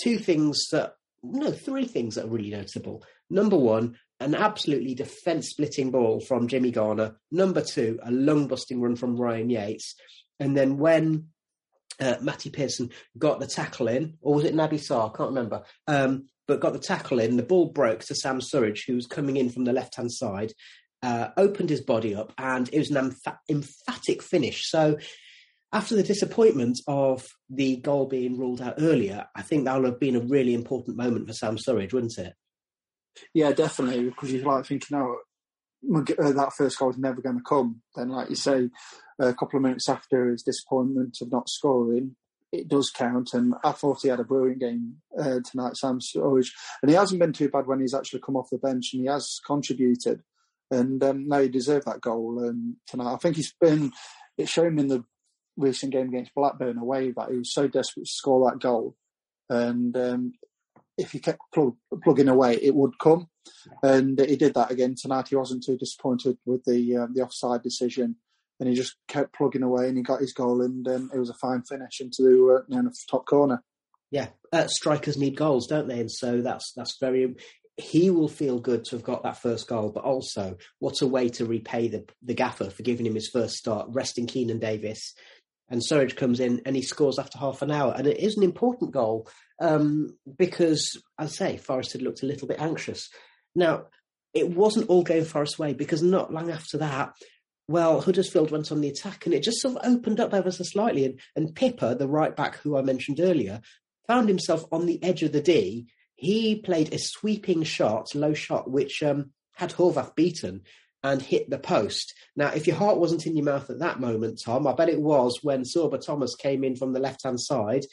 two 0.00 0.18
things 0.18 0.68
that, 0.70 0.92
no, 1.24 1.50
three 1.50 1.86
things 1.86 2.14
that 2.14 2.26
are 2.26 2.28
really 2.28 2.50
noticeable. 2.50 3.02
Number 3.30 3.56
one, 3.56 3.96
an 4.20 4.36
absolutely 4.36 4.94
defence 4.94 5.50
splitting 5.50 5.90
ball 5.90 6.20
from 6.20 6.46
Jimmy 6.46 6.70
Garner. 6.70 7.16
Number 7.32 7.62
two, 7.62 7.98
a 8.04 8.12
lung 8.12 8.46
busting 8.46 8.80
run 8.80 8.94
from 8.94 9.16
Ryan 9.16 9.50
Yates. 9.50 9.96
And 10.38 10.56
then 10.56 10.78
when 10.78 11.30
uh, 12.00 12.16
Matty 12.20 12.50
Pearson 12.50 12.90
got 13.16 13.40
the 13.40 13.46
tackle 13.46 13.88
in, 13.88 14.14
or 14.20 14.34
was 14.34 14.44
it 14.44 14.54
Naby 14.54 14.74
Sarr? 14.74 15.12
I 15.12 15.16
can't 15.16 15.30
remember. 15.30 15.62
Um, 15.86 16.26
but 16.46 16.60
got 16.60 16.72
the 16.72 16.78
tackle 16.78 17.18
in, 17.18 17.36
the 17.36 17.42
ball 17.42 17.66
broke 17.66 18.00
to 18.04 18.14
Sam 18.14 18.40
Surridge, 18.40 18.86
who 18.86 18.94
was 18.94 19.06
coming 19.06 19.36
in 19.36 19.50
from 19.50 19.64
the 19.64 19.72
left 19.72 19.96
hand 19.96 20.12
side, 20.12 20.52
uh, 21.02 21.28
opened 21.36 21.70
his 21.70 21.82
body 21.82 22.14
up, 22.14 22.32
and 22.38 22.68
it 22.72 22.78
was 22.78 22.90
an 22.90 23.10
emph- 23.10 23.36
emphatic 23.48 24.22
finish. 24.22 24.68
So 24.70 24.98
after 25.72 25.94
the 25.94 26.02
disappointment 26.02 26.80
of 26.86 27.28
the 27.50 27.76
goal 27.76 28.06
being 28.06 28.38
ruled 28.38 28.62
out 28.62 28.76
earlier, 28.78 29.26
I 29.36 29.42
think 29.42 29.64
that 29.64 29.76
would 29.76 29.90
have 29.90 30.00
been 30.00 30.16
a 30.16 30.20
really 30.20 30.54
important 30.54 30.96
moment 30.96 31.26
for 31.26 31.34
Sam 31.34 31.58
Surridge, 31.58 31.92
wouldn't 31.92 32.16
it? 32.18 32.32
Yeah, 33.34 33.52
definitely, 33.52 34.04
because 34.04 34.32
you're 34.32 34.44
like 34.44 34.64
thinking, 34.64 34.96
oh, 34.96 35.18
that 35.82 36.52
first 36.56 36.78
goal 36.78 36.90
is 36.90 36.98
never 36.98 37.20
going 37.20 37.36
to 37.36 37.42
come. 37.42 37.82
Then, 37.94 38.08
like 38.08 38.30
you 38.30 38.36
say, 38.36 38.70
a 39.18 39.34
couple 39.34 39.58
of 39.58 39.62
minutes 39.62 39.88
after 39.88 40.30
his 40.30 40.42
disappointment 40.42 41.18
of 41.20 41.30
not 41.30 41.48
scoring, 41.48 42.16
it 42.52 42.68
does 42.68 42.90
count. 42.90 43.34
And 43.34 43.54
I 43.64 43.72
thought 43.72 44.00
he 44.02 44.08
had 44.08 44.20
a 44.20 44.24
brilliant 44.24 44.60
game 44.60 44.96
uh, 45.18 45.40
tonight, 45.44 45.76
Sam 45.76 46.00
Surridge. 46.00 46.50
And 46.82 46.90
he 46.90 46.96
hasn't 46.96 47.20
been 47.20 47.32
too 47.32 47.48
bad 47.48 47.66
when 47.66 47.80
he's 47.80 47.94
actually 47.94 48.20
come 48.20 48.36
off 48.36 48.50
the 48.50 48.58
bench 48.58 48.90
and 48.92 49.02
he 49.02 49.08
has 49.08 49.40
contributed. 49.46 50.22
And 50.70 51.02
um, 51.02 51.28
now 51.28 51.40
he 51.40 51.48
deserved 51.48 51.86
that 51.86 52.00
goal 52.00 52.44
um, 52.46 52.76
tonight. 52.86 53.12
I 53.12 53.16
think 53.16 53.36
he's 53.36 53.54
been, 53.60 53.92
it 54.36 54.48
showed 54.48 54.66
him 54.68 54.78
in 54.78 54.88
the 54.88 55.04
recent 55.56 55.92
game 55.92 56.08
against 56.08 56.34
Blackburn 56.34 56.78
away 56.78 57.12
that 57.12 57.30
he 57.30 57.38
was 57.38 57.52
so 57.52 57.68
desperate 57.68 58.04
to 58.04 58.10
score 58.10 58.50
that 58.50 58.60
goal. 58.60 58.94
And 59.50 59.96
um, 59.96 60.32
if 60.98 61.12
he 61.12 61.20
kept 61.20 61.40
plug, 61.54 61.74
plugging 62.02 62.28
away, 62.28 62.56
it 62.56 62.74
would 62.74 62.98
come. 62.98 63.28
And 63.82 64.18
he 64.20 64.36
did 64.36 64.54
that 64.54 64.70
again 64.70 64.94
tonight. 65.00 65.28
He 65.28 65.36
wasn't 65.36 65.64
too 65.64 65.76
disappointed 65.76 66.38
with 66.44 66.64
the 66.64 66.96
um, 66.96 67.14
the 67.14 67.22
offside 67.22 67.62
decision, 67.62 68.16
and 68.60 68.68
he 68.68 68.74
just 68.74 68.96
kept 69.08 69.34
plugging 69.34 69.62
away, 69.62 69.88
and 69.88 69.96
he 69.96 70.02
got 70.02 70.20
his 70.20 70.32
goal, 70.32 70.62
and 70.62 70.86
um, 70.88 71.10
it 71.14 71.18
was 71.18 71.30
a 71.30 71.34
fine 71.34 71.62
finish 71.62 72.00
into 72.00 72.22
the 72.22 72.64
uh, 72.76 72.82
know, 72.82 72.90
top 73.10 73.26
corner. 73.26 73.62
Yeah, 74.10 74.28
uh, 74.52 74.66
strikers 74.68 75.18
need 75.18 75.36
goals, 75.36 75.66
don't 75.66 75.88
they? 75.88 76.00
And 76.00 76.10
so 76.10 76.40
that's 76.40 76.72
that's 76.74 76.96
very. 77.00 77.36
He 77.76 78.10
will 78.10 78.28
feel 78.28 78.58
good 78.58 78.84
to 78.86 78.96
have 78.96 79.04
got 79.04 79.22
that 79.22 79.40
first 79.40 79.68
goal, 79.68 79.92
but 79.94 80.02
also 80.02 80.56
what 80.80 81.00
a 81.00 81.06
way 81.06 81.28
to 81.30 81.46
repay 81.46 81.88
the 81.88 82.04
the 82.22 82.34
gaffer 82.34 82.70
for 82.70 82.82
giving 82.82 83.06
him 83.06 83.14
his 83.14 83.28
first 83.28 83.56
start, 83.56 83.86
resting 83.90 84.26
Keinan 84.26 84.60
Davis, 84.60 85.14
and 85.70 85.82
Surridge 85.82 86.16
comes 86.16 86.40
in 86.40 86.62
and 86.64 86.74
he 86.74 86.82
scores 86.82 87.18
after 87.18 87.38
half 87.38 87.62
an 87.62 87.70
hour, 87.70 87.94
and 87.96 88.06
it 88.06 88.18
is 88.18 88.36
an 88.36 88.42
important 88.42 88.92
goal 88.92 89.28
um, 89.60 90.16
because, 90.38 91.00
as 91.18 91.32
I 91.40 91.50
say, 91.50 91.56
Forest 91.56 91.92
had 91.92 92.02
looked 92.02 92.22
a 92.22 92.26
little 92.26 92.48
bit 92.48 92.60
anxious. 92.60 93.08
Now, 93.58 93.86
it 94.32 94.48
wasn't 94.50 94.88
all 94.88 95.02
going 95.02 95.24
Forest 95.24 95.58
way 95.58 95.74
because 95.74 96.02
not 96.02 96.32
long 96.32 96.50
after 96.50 96.78
that, 96.78 97.12
well, 97.66 98.00
Huddersfield 98.00 98.50
went 98.50 98.72
on 98.72 98.80
the 98.80 98.88
attack 98.88 99.26
and 99.26 99.34
it 99.34 99.42
just 99.42 99.60
sort 99.60 99.76
of 99.76 99.92
opened 99.92 100.20
up 100.20 100.32
ever 100.32 100.50
so 100.50 100.64
slightly. 100.64 101.04
And, 101.04 101.20
and 101.36 101.54
Pipa, 101.54 101.96
the 101.98 102.08
right 102.08 102.34
back 102.34 102.56
who 102.58 102.76
I 102.76 102.82
mentioned 102.82 103.20
earlier, 103.20 103.60
found 104.06 104.28
himself 104.28 104.64
on 104.72 104.86
the 104.86 105.02
edge 105.02 105.22
of 105.22 105.32
the 105.32 105.42
D. 105.42 105.86
He 106.14 106.56
played 106.56 106.94
a 106.94 106.98
sweeping 106.98 107.64
shot, 107.64 108.14
low 108.14 108.32
shot, 108.32 108.70
which 108.70 109.02
um, 109.02 109.32
had 109.54 109.72
Horvath 109.72 110.14
beaten 110.14 110.62
and 111.02 111.20
hit 111.20 111.50
the 111.50 111.58
post. 111.58 112.14
Now, 112.36 112.48
if 112.48 112.66
your 112.66 112.76
heart 112.76 112.98
wasn't 112.98 113.26
in 113.26 113.36
your 113.36 113.44
mouth 113.44 113.68
at 113.70 113.80
that 113.80 114.00
moment, 114.00 114.40
Tom, 114.44 114.66
I 114.66 114.72
bet 114.72 114.88
it 114.88 115.00
was 115.00 115.40
when 115.42 115.62
Sorba 115.62 116.04
Thomas 116.04 116.34
came 116.34 116.64
in 116.64 116.74
from 116.74 116.92
the 116.92 117.00
left 117.00 117.22
hand 117.24 117.40
side 117.40 117.84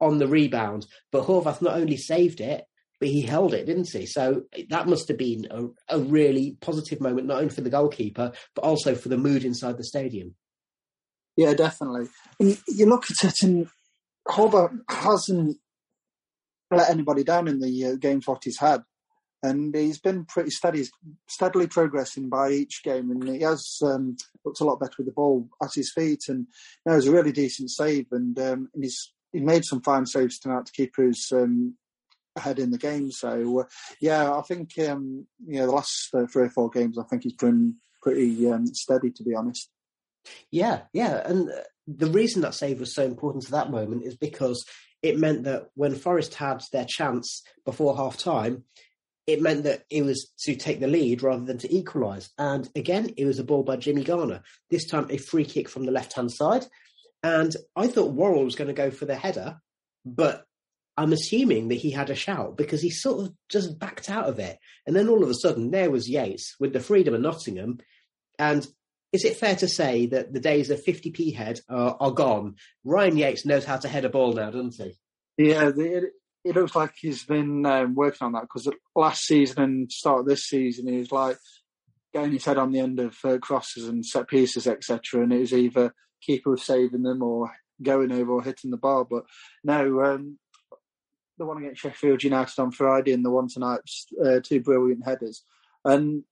on 0.00 0.18
the 0.18 0.28
rebound. 0.28 0.86
But 1.10 1.24
Horvath 1.24 1.62
not 1.62 1.76
only 1.76 1.96
saved 1.96 2.40
it, 2.40 2.64
but 3.02 3.08
he 3.08 3.22
held 3.22 3.52
it, 3.52 3.66
didn't 3.66 3.90
he? 3.90 4.06
So 4.06 4.44
that 4.70 4.86
must 4.86 5.08
have 5.08 5.18
been 5.18 5.48
a, 5.50 5.96
a 5.96 5.98
really 5.98 6.56
positive 6.60 7.00
moment, 7.00 7.26
not 7.26 7.38
only 7.38 7.48
for 7.48 7.60
the 7.60 7.68
goalkeeper, 7.68 8.30
but 8.54 8.62
also 8.62 8.94
for 8.94 9.08
the 9.08 9.18
mood 9.18 9.44
inside 9.44 9.76
the 9.76 9.82
stadium. 9.82 10.36
Yeah, 11.36 11.54
definitely. 11.54 12.06
And 12.38 12.56
you 12.68 12.86
look 12.86 13.10
at 13.10 13.24
it, 13.24 13.42
and 13.42 13.66
Horvath 14.28 14.78
hasn't 14.88 15.56
let 16.70 16.90
anybody 16.90 17.24
down 17.24 17.48
in 17.48 17.58
the 17.58 17.86
uh, 17.86 17.94
games 17.96 18.28
what 18.28 18.44
he's 18.44 18.60
had. 18.60 18.84
And 19.42 19.74
he's 19.74 19.98
been 19.98 20.24
pretty 20.24 20.50
steady, 20.50 20.78
he's 20.78 20.92
steadily 21.26 21.66
progressing 21.66 22.28
by 22.28 22.50
each 22.50 22.84
game, 22.84 23.10
and 23.10 23.28
he 23.28 23.40
has 23.40 23.78
um, 23.82 24.16
looked 24.44 24.60
a 24.60 24.64
lot 24.64 24.78
better 24.78 24.94
with 24.98 25.06
the 25.06 25.12
ball 25.12 25.48
at 25.60 25.74
his 25.74 25.92
feet. 25.92 26.22
And 26.28 26.46
you 26.86 26.92
it 26.92 26.94
was 26.94 27.08
a 27.08 27.10
really 27.10 27.32
decent 27.32 27.72
save, 27.72 28.06
and, 28.12 28.38
um, 28.38 28.70
and 28.72 28.84
he's 28.84 29.12
he 29.32 29.40
made 29.40 29.64
some 29.64 29.82
fine 29.82 30.06
saves 30.06 30.38
tonight 30.38 30.66
to 30.66 30.72
keep 30.72 30.94
his 30.94 31.32
um, 31.32 31.74
ahead 32.36 32.58
in 32.58 32.70
the 32.70 32.78
game. 32.78 33.10
So 33.10 33.60
uh, 33.60 33.64
yeah, 34.00 34.34
I 34.34 34.42
think 34.42 34.78
um, 34.78 35.26
you 35.46 35.58
know 35.58 35.66
the 35.66 35.72
last 35.72 36.08
uh, 36.14 36.26
three 36.26 36.44
or 36.44 36.50
four 36.50 36.70
games, 36.70 36.98
I 36.98 37.04
think 37.04 37.22
he's 37.22 37.34
been 37.34 37.76
pretty 38.02 38.50
um, 38.50 38.66
steady, 38.66 39.10
to 39.10 39.22
be 39.22 39.34
honest. 39.34 39.70
Yeah, 40.50 40.82
yeah, 40.92 41.22
and 41.24 41.50
uh, 41.50 41.62
the 41.86 42.10
reason 42.10 42.42
that 42.42 42.54
save 42.54 42.80
was 42.80 42.94
so 42.94 43.04
important 43.04 43.44
to 43.44 43.52
that 43.52 43.70
moment 43.70 44.04
is 44.04 44.16
because 44.16 44.64
it 45.02 45.18
meant 45.18 45.44
that 45.44 45.68
when 45.74 45.94
Forest 45.94 46.34
had 46.34 46.62
their 46.72 46.86
chance 46.88 47.42
before 47.64 47.96
half 47.96 48.16
time, 48.16 48.64
it 49.26 49.42
meant 49.42 49.64
that 49.64 49.84
it 49.90 50.02
was 50.02 50.32
to 50.40 50.54
take 50.56 50.80
the 50.80 50.86
lead 50.86 51.22
rather 51.22 51.44
than 51.44 51.58
to 51.58 51.74
equalise. 51.74 52.30
And 52.38 52.68
again, 52.74 53.10
it 53.16 53.24
was 53.24 53.38
a 53.38 53.44
ball 53.44 53.62
by 53.62 53.76
Jimmy 53.76 54.04
Garner. 54.04 54.42
This 54.70 54.86
time, 54.86 55.06
a 55.10 55.16
free 55.16 55.44
kick 55.44 55.68
from 55.68 55.86
the 55.86 55.92
left 55.92 56.12
hand 56.14 56.30
side. 56.32 56.66
And 57.22 57.54
I 57.76 57.86
thought 57.86 58.14
Worrall 58.14 58.44
was 58.44 58.56
going 58.56 58.68
to 58.68 58.74
go 58.74 58.90
for 58.90 59.04
the 59.04 59.14
header, 59.14 59.60
but 60.04 60.44
I'm 60.96 61.12
assuming 61.12 61.68
that 61.68 61.76
he 61.76 61.90
had 61.90 62.10
a 62.10 62.14
shout 62.14 62.56
because 62.56 62.82
he 62.82 62.90
sort 62.90 63.24
of 63.24 63.32
just 63.48 63.78
backed 63.78 64.10
out 64.10 64.28
of 64.28 64.38
it. 64.38 64.58
And 64.86 64.94
then 64.94 65.08
all 65.08 65.22
of 65.22 65.30
a 65.30 65.34
sudden, 65.34 65.70
there 65.70 65.90
was 65.90 66.08
Yates 66.08 66.54
with 66.60 66.72
the 66.72 66.80
freedom 66.80 67.14
of 67.14 67.20
Nottingham. 67.20 67.78
And 68.38 68.66
is 69.12 69.24
it 69.24 69.36
fair 69.36 69.56
to 69.56 69.68
say 69.68 70.06
that 70.06 70.32
the 70.32 70.40
days 70.40 70.70
of 70.70 70.84
50p 70.84 71.34
head 71.34 71.60
are, 71.68 71.96
are 71.98 72.10
gone? 72.10 72.56
Ryan 72.84 73.16
Yates 73.16 73.46
knows 73.46 73.64
how 73.64 73.78
to 73.78 73.88
head 73.88 74.04
a 74.04 74.10
ball 74.10 74.34
now, 74.34 74.50
doesn't 74.50 74.74
he? 74.74 74.98
Yeah, 75.38 75.70
it, 75.74 76.04
it 76.44 76.54
looks 76.54 76.76
like 76.76 76.92
he's 76.98 77.24
been 77.24 77.64
um, 77.64 77.94
working 77.94 78.26
on 78.26 78.32
that 78.32 78.42
because 78.42 78.68
last 78.94 79.24
season 79.24 79.62
and 79.62 79.92
start 79.92 80.20
of 80.20 80.26
this 80.26 80.46
season, 80.46 80.88
he 80.88 80.98
was 80.98 81.12
like 81.12 81.38
getting 82.12 82.32
his 82.32 82.44
head 82.44 82.58
on 82.58 82.72
the 82.72 82.80
end 82.80 83.00
of 83.00 83.16
uh, 83.24 83.38
crosses 83.38 83.88
and 83.88 84.04
set 84.04 84.28
pieces, 84.28 84.66
etc. 84.66 85.22
And 85.22 85.32
it 85.32 85.40
was 85.40 85.54
either 85.54 85.94
keeper 86.20 86.56
saving 86.56 87.02
them 87.02 87.22
or 87.22 87.50
going 87.82 88.12
over 88.12 88.32
or 88.32 88.42
hitting 88.42 88.70
the 88.70 88.76
bar. 88.76 89.04
But 89.04 89.24
no, 89.64 90.02
um, 90.02 90.38
the 91.38 91.46
one 91.46 91.58
against 91.58 91.80
Sheffield 91.80 92.22
United 92.22 92.60
on 92.60 92.70
Friday 92.70 93.12
and 93.12 93.24
the 93.24 93.30
one 93.30 93.48
tonight, 93.48 93.80
uh, 94.24 94.40
two 94.42 94.60
brilliant 94.60 95.04
headers. 95.04 95.44
And 95.84 96.24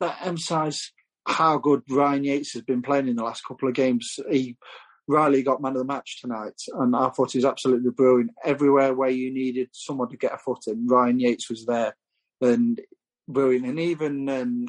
that 0.00 0.18
emphasise 0.22 0.92
how 1.26 1.58
good 1.58 1.82
Ryan 1.90 2.24
Yates 2.24 2.52
has 2.52 2.62
been 2.62 2.82
playing 2.82 3.08
in 3.08 3.16
the 3.16 3.24
last 3.24 3.44
couple 3.46 3.68
of 3.68 3.74
games. 3.74 4.18
He 4.30 4.56
Riley 5.08 5.42
got 5.42 5.62
man 5.62 5.72
of 5.72 5.78
the 5.78 5.84
match 5.84 6.20
tonight, 6.20 6.60
and 6.74 6.94
I 6.94 7.08
thought 7.08 7.32
he 7.32 7.38
was 7.38 7.44
absolutely 7.46 7.90
brilliant. 7.90 8.32
Everywhere 8.44 8.94
where 8.94 9.08
you 9.08 9.32
needed 9.32 9.70
someone 9.72 10.10
to 10.10 10.18
get 10.18 10.34
a 10.34 10.38
foot 10.38 10.66
in, 10.66 10.86
Ryan 10.86 11.18
Yates 11.18 11.48
was 11.48 11.64
there, 11.64 11.96
and 12.42 12.78
brilliant. 13.26 13.66
And 13.66 13.80
even 13.80 14.28
um, 14.28 14.66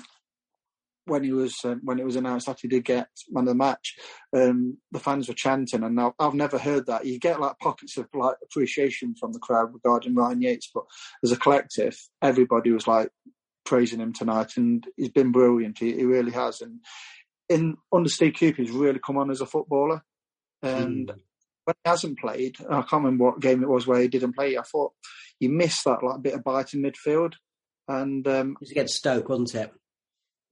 when 1.09 1.23
he 1.23 1.31
was 1.31 1.55
uh, 1.63 1.75
when 1.83 1.99
it 1.99 2.05
was 2.05 2.15
announced 2.15 2.47
that 2.47 2.59
he 2.61 2.67
did 2.67 2.85
get 2.85 3.07
man 3.29 3.43
of 3.43 3.49
the 3.49 3.55
match, 3.55 3.97
um, 4.35 4.77
the 4.91 4.99
fans 4.99 5.27
were 5.27 5.33
chanting, 5.33 5.83
and 5.83 5.99
I've, 5.99 6.13
I've, 6.19 6.33
never 6.33 6.57
heard 6.57 6.85
that. 6.87 7.05
You 7.05 7.19
get 7.19 7.39
like 7.39 7.59
pockets 7.59 7.97
of 7.97 8.07
like 8.13 8.35
appreciation 8.43 9.15
from 9.19 9.33
the 9.33 9.39
crowd 9.39 9.73
regarding 9.73 10.15
Ryan 10.15 10.41
Yates, 10.41 10.69
but 10.73 10.83
as 11.23 11.31
a 11.31 11.37
collective, 11.37 11.97
everybody 12.21 12.71
was 12.71 12.87
like 12.87 13.09
praising 13.65 13.99
him 13.99 14.13
tonight, 14.13 14.53
and 14.57 14.85
he's 14.95 15.09
been 15.09 15.31
brilliant. 15.31 15.79
He, 15.79 15.93
he 15.93 16.05
really 16.05 16.31
has, 16.31 16.61
and 16.61 16.79
in 17.49 17.77
under 17.91 18.09
Steve 18.09 18.35
Cooper, 18.39 18.61
he's 18.61 18.71
really 18.71 18.99
come 18.99 19.17
on 19.17 19.31
as 19.31 19.41
a 19.41 19.45
footballer, 19.45 20.03
and. 20.61 21.07
Mm. 21.07 21.19
When 21.65 21.75
he 21.83 21.89
hasn't 21.91 22.17
played, 22.17 22.55
I 22.67 22.81
can't 22.81 23.03
remember 23.03 23.25
what 23.25 23.41
game 23.41 23.61
it 23.61 23.69
was 23.69 23.85
where 23.85 24.01
he 24.01 24.07
didn't 24.07 24.33
play. 24.33 24.57
I 24.57 24.63
thought 24.63 24.91
you 25.39 25.49
missed 25.49 25.85
that 25.85 26.01
like 26.01 26.23
bit 26.23 26.33
of 26.33 26.43
bite 26.43 26.73
in 26.73 26.81
midfield, 26.81 27.33
and 27.87 28.27
um, 28.27 28.51
it 28.53 28.59
was 28.59 28.71
against 28.71 28.95
Stoke, 28.95 29.29
wasn't 29.29 29.53
it? 29.53 29.71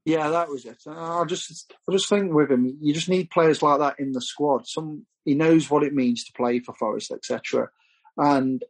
Yeah, 0.08 0.30
that 0.30 0.48
was 0.48 0.64
it. 0.64 0.82
I 0.88 1.26
just, 1.26 1.74
I 1.88 1.92
just 1.92 2.08
think 2.08 2.34
with 2.34 2.50
him, 2.50 2.78
you 2.80 2.94
just 2.94 3.10
need 3.10 3.30
players 3.30 3.62
like 3.62 3.80
that 3.80 4.00
in 4.00 4.14
the 4.14 4.22
squad. 4.22 4.66
Some 4.66 5.06
he 5.26 5.36
knows 5.36 5.70
what 5.70 5.84
it 5.84 5.94
means 5.94 6.24
to 6.24 6.32
play 6.32 6.60
for 6.60 6.74
Forest, 6.74 7.12
etc. 7.12 7.68
And 8.16 8.64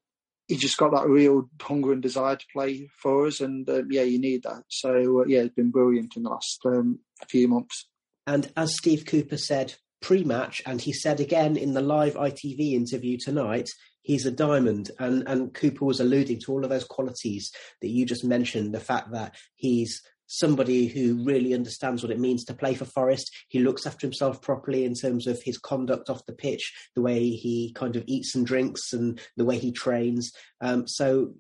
he 0.48 0.56
just 0.56 0.80
got 0.80 0.94
that 0.94 1.08
real 1.08 1.48
hunger 1.62 1.92
and 1.92 2.02
desire 2.02 2.38
to 2.38 2.46
play 2.52 2.90
for 3.00 3.28
us, 3.28 3.40
and 3.40 3.70
uh, 3.70 3.84
yeah, 3.88 4.02
you 4.02 4.20
need 4.20 4.42
that. 4.44 4.64
So 4.70 5.22
uh, 5.22 5.26
yeah, 5.28 5.42
it's 5.42 5.54
been 5.54 5.70
brilliant 5.70 6.18
in 6.18 6.24
the 6.24 6.32
last 6.32 6.60
um, 6.66 7.02
few 7.30 7.48
months. 7.48 7.88
And 8.26 8.52
as 8.58 8.76
Steve 8.76 9.06
Cooper 9.06 9.38
said 9.38 9.76
pre-match, 10.02 10.64
and 10.66 10.82
he 10.82 10.92
said 10.92 11.20
again 11.20 11.56
in 11.56 11.76
the 11.76 11.82
live 11.82 12.16
ITV 12.16 12.74
interview 12.74 13.16
tonight, 13.24 13.70
he's 14.02 14.26
a 14.26 14.32
diamond. 14.32 14.90
And 14.98 15.24
and 15.28 15.54
Cooper 15.54 15.86
was 15.86 16.00
alluding 16.00 16.40
to 16.46 16.52
all 16.52 16.64
of 16.64 16.72
those 16.72 16.86
qualities 16.86 17.52
that 17.84 17.90
you 17.90 18.08
just 18.08 18.26
mentioned. 18.26 18.74
The 18.74 18.80
fact 18.80 19.12
that 19.12 19.36
he's 19.54 20.02
somebody 20.28 20.88
who 20.88 21.24
really 21.24 21.54
understands 21.54 22.04
what 22.04 22.12
it 22.12 22.20
means 22.20 22.44
to 22.46 22.54
play 22.54 22.76
for 22.76 22.86
Forest. 22.86 23.34
He 23.48 23.60
looks 23.60 23.86
after 23.86 24.06
himself 24.06 24.42
properly 24.42 24.86
in 24.86 24.94
terms 24.94 25.26
of 25.26 25.42
his 25.42 25.58
conduct 25.58 26.10
off 26.10 26.26
the 26.26 26.34
pitch, 26.34 26.74
the 26.96 27.02
way 27.02 27.30
he 27.30 27.74
kind 27.74 27.96
of 27.96 28.04
eats 28.08 28.36
and 28.36 28.46
drinks, 28.46 28.94
and 28.94 29.20
the 29.36 29.46
way 29.46 29.58
he 29.58 29.72
trains. 29.72 30.32
Um, 30.62 30.88
so 30.88 31.34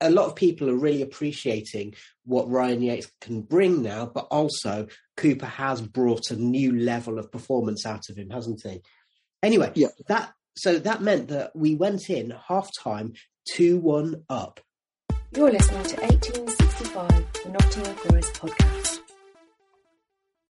a 0.00 0.10
lot 0.10 0.26
of 0.26 0.36
people 0.36 0.70
are 0.70 0.76
really 0.76 1.02
appreciating 1.02 1.94
what 2.24 2.48
Ryan 2.48 2.82
Yates 2.82 3.10
can 3.20 3.42
bring 3.42 3.82
now, 3.82 4.06
but 4.06 4.26
also 4.30 4.86
Cooper 5.16 5.46
has 5.46 5.80
brought 5.80 6.30
a 6.30 6.36
new 6.36 6.78
level 6.78 7.18
of 7.18 7.30
performance 7.30 7.84
out 7.84 8.08
of 8.08 8.16
him, 8.16 8.30
hasn't 8.30 8.62
he? 8.62 8.80
Anyway, 9.42 9.72
yeah. 9.74 9.88
that 10.08 10.32
so 10.56 10.78
that 10.78 11.02
meant 11.02 11.28
that 11.28 11.52
we 11.54 11.74
went 11.74 12.10
in 12.10 12.34
half 12.48 12.68
time 12.78 13.12
two 13.54 13.78
one 13.78 14.24
up. 14.28 14.60
You're 15.32 15.52
listening 15.52 15.84
to 15.84 16.00
1865, 16.00 17.08
the 17.44 17.50
Nottingham 17.50 17.94
Forest 17.96 18.34
podcast. 18.34 18.98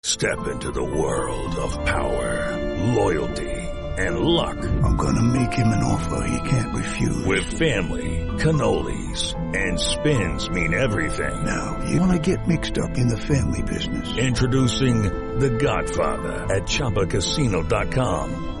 Step 0.03 0.47
into 0.47 0.71
the 0.71 0.83
world 0.83 1.55
of 1.55 1.85
power, 1.85 2.93
loyalty, 2.95 3.51
and 3.97 4.19
luck. 4.19 4.57
I'm 4.57 4.95
gonna 4.95 5.23
make 5.23 5.53
him 5.53 5.67
an 5.67 5.83
offer 5.83 6.25
he 6.25 6.49
can't 6.49 6.73
refuse. 6.73 7.25
With 7.25 7.43
family, 7.43 8.25
cannolis, 8.39 9.35
and 9.55 9.79
spins 9.79 10.49
mean 10.49 10.73
everything. 10.73 11.43
Now, 11.45 11.83
you 11.89 11.99
wanna 11.99 12.19
get 12.19 12.47
mixed 12.47 12.77
up 12.77 12.97
in 12.97 13.09
the 13.09 13.17
family 13.17 13.63
business. 13.63 14.17
Introducing 14.17 15.01
The 15.39 15.49
Godfather 15.49 16.45
at 16.55 16.63
ChumbaCasino.com. 16.63 18.60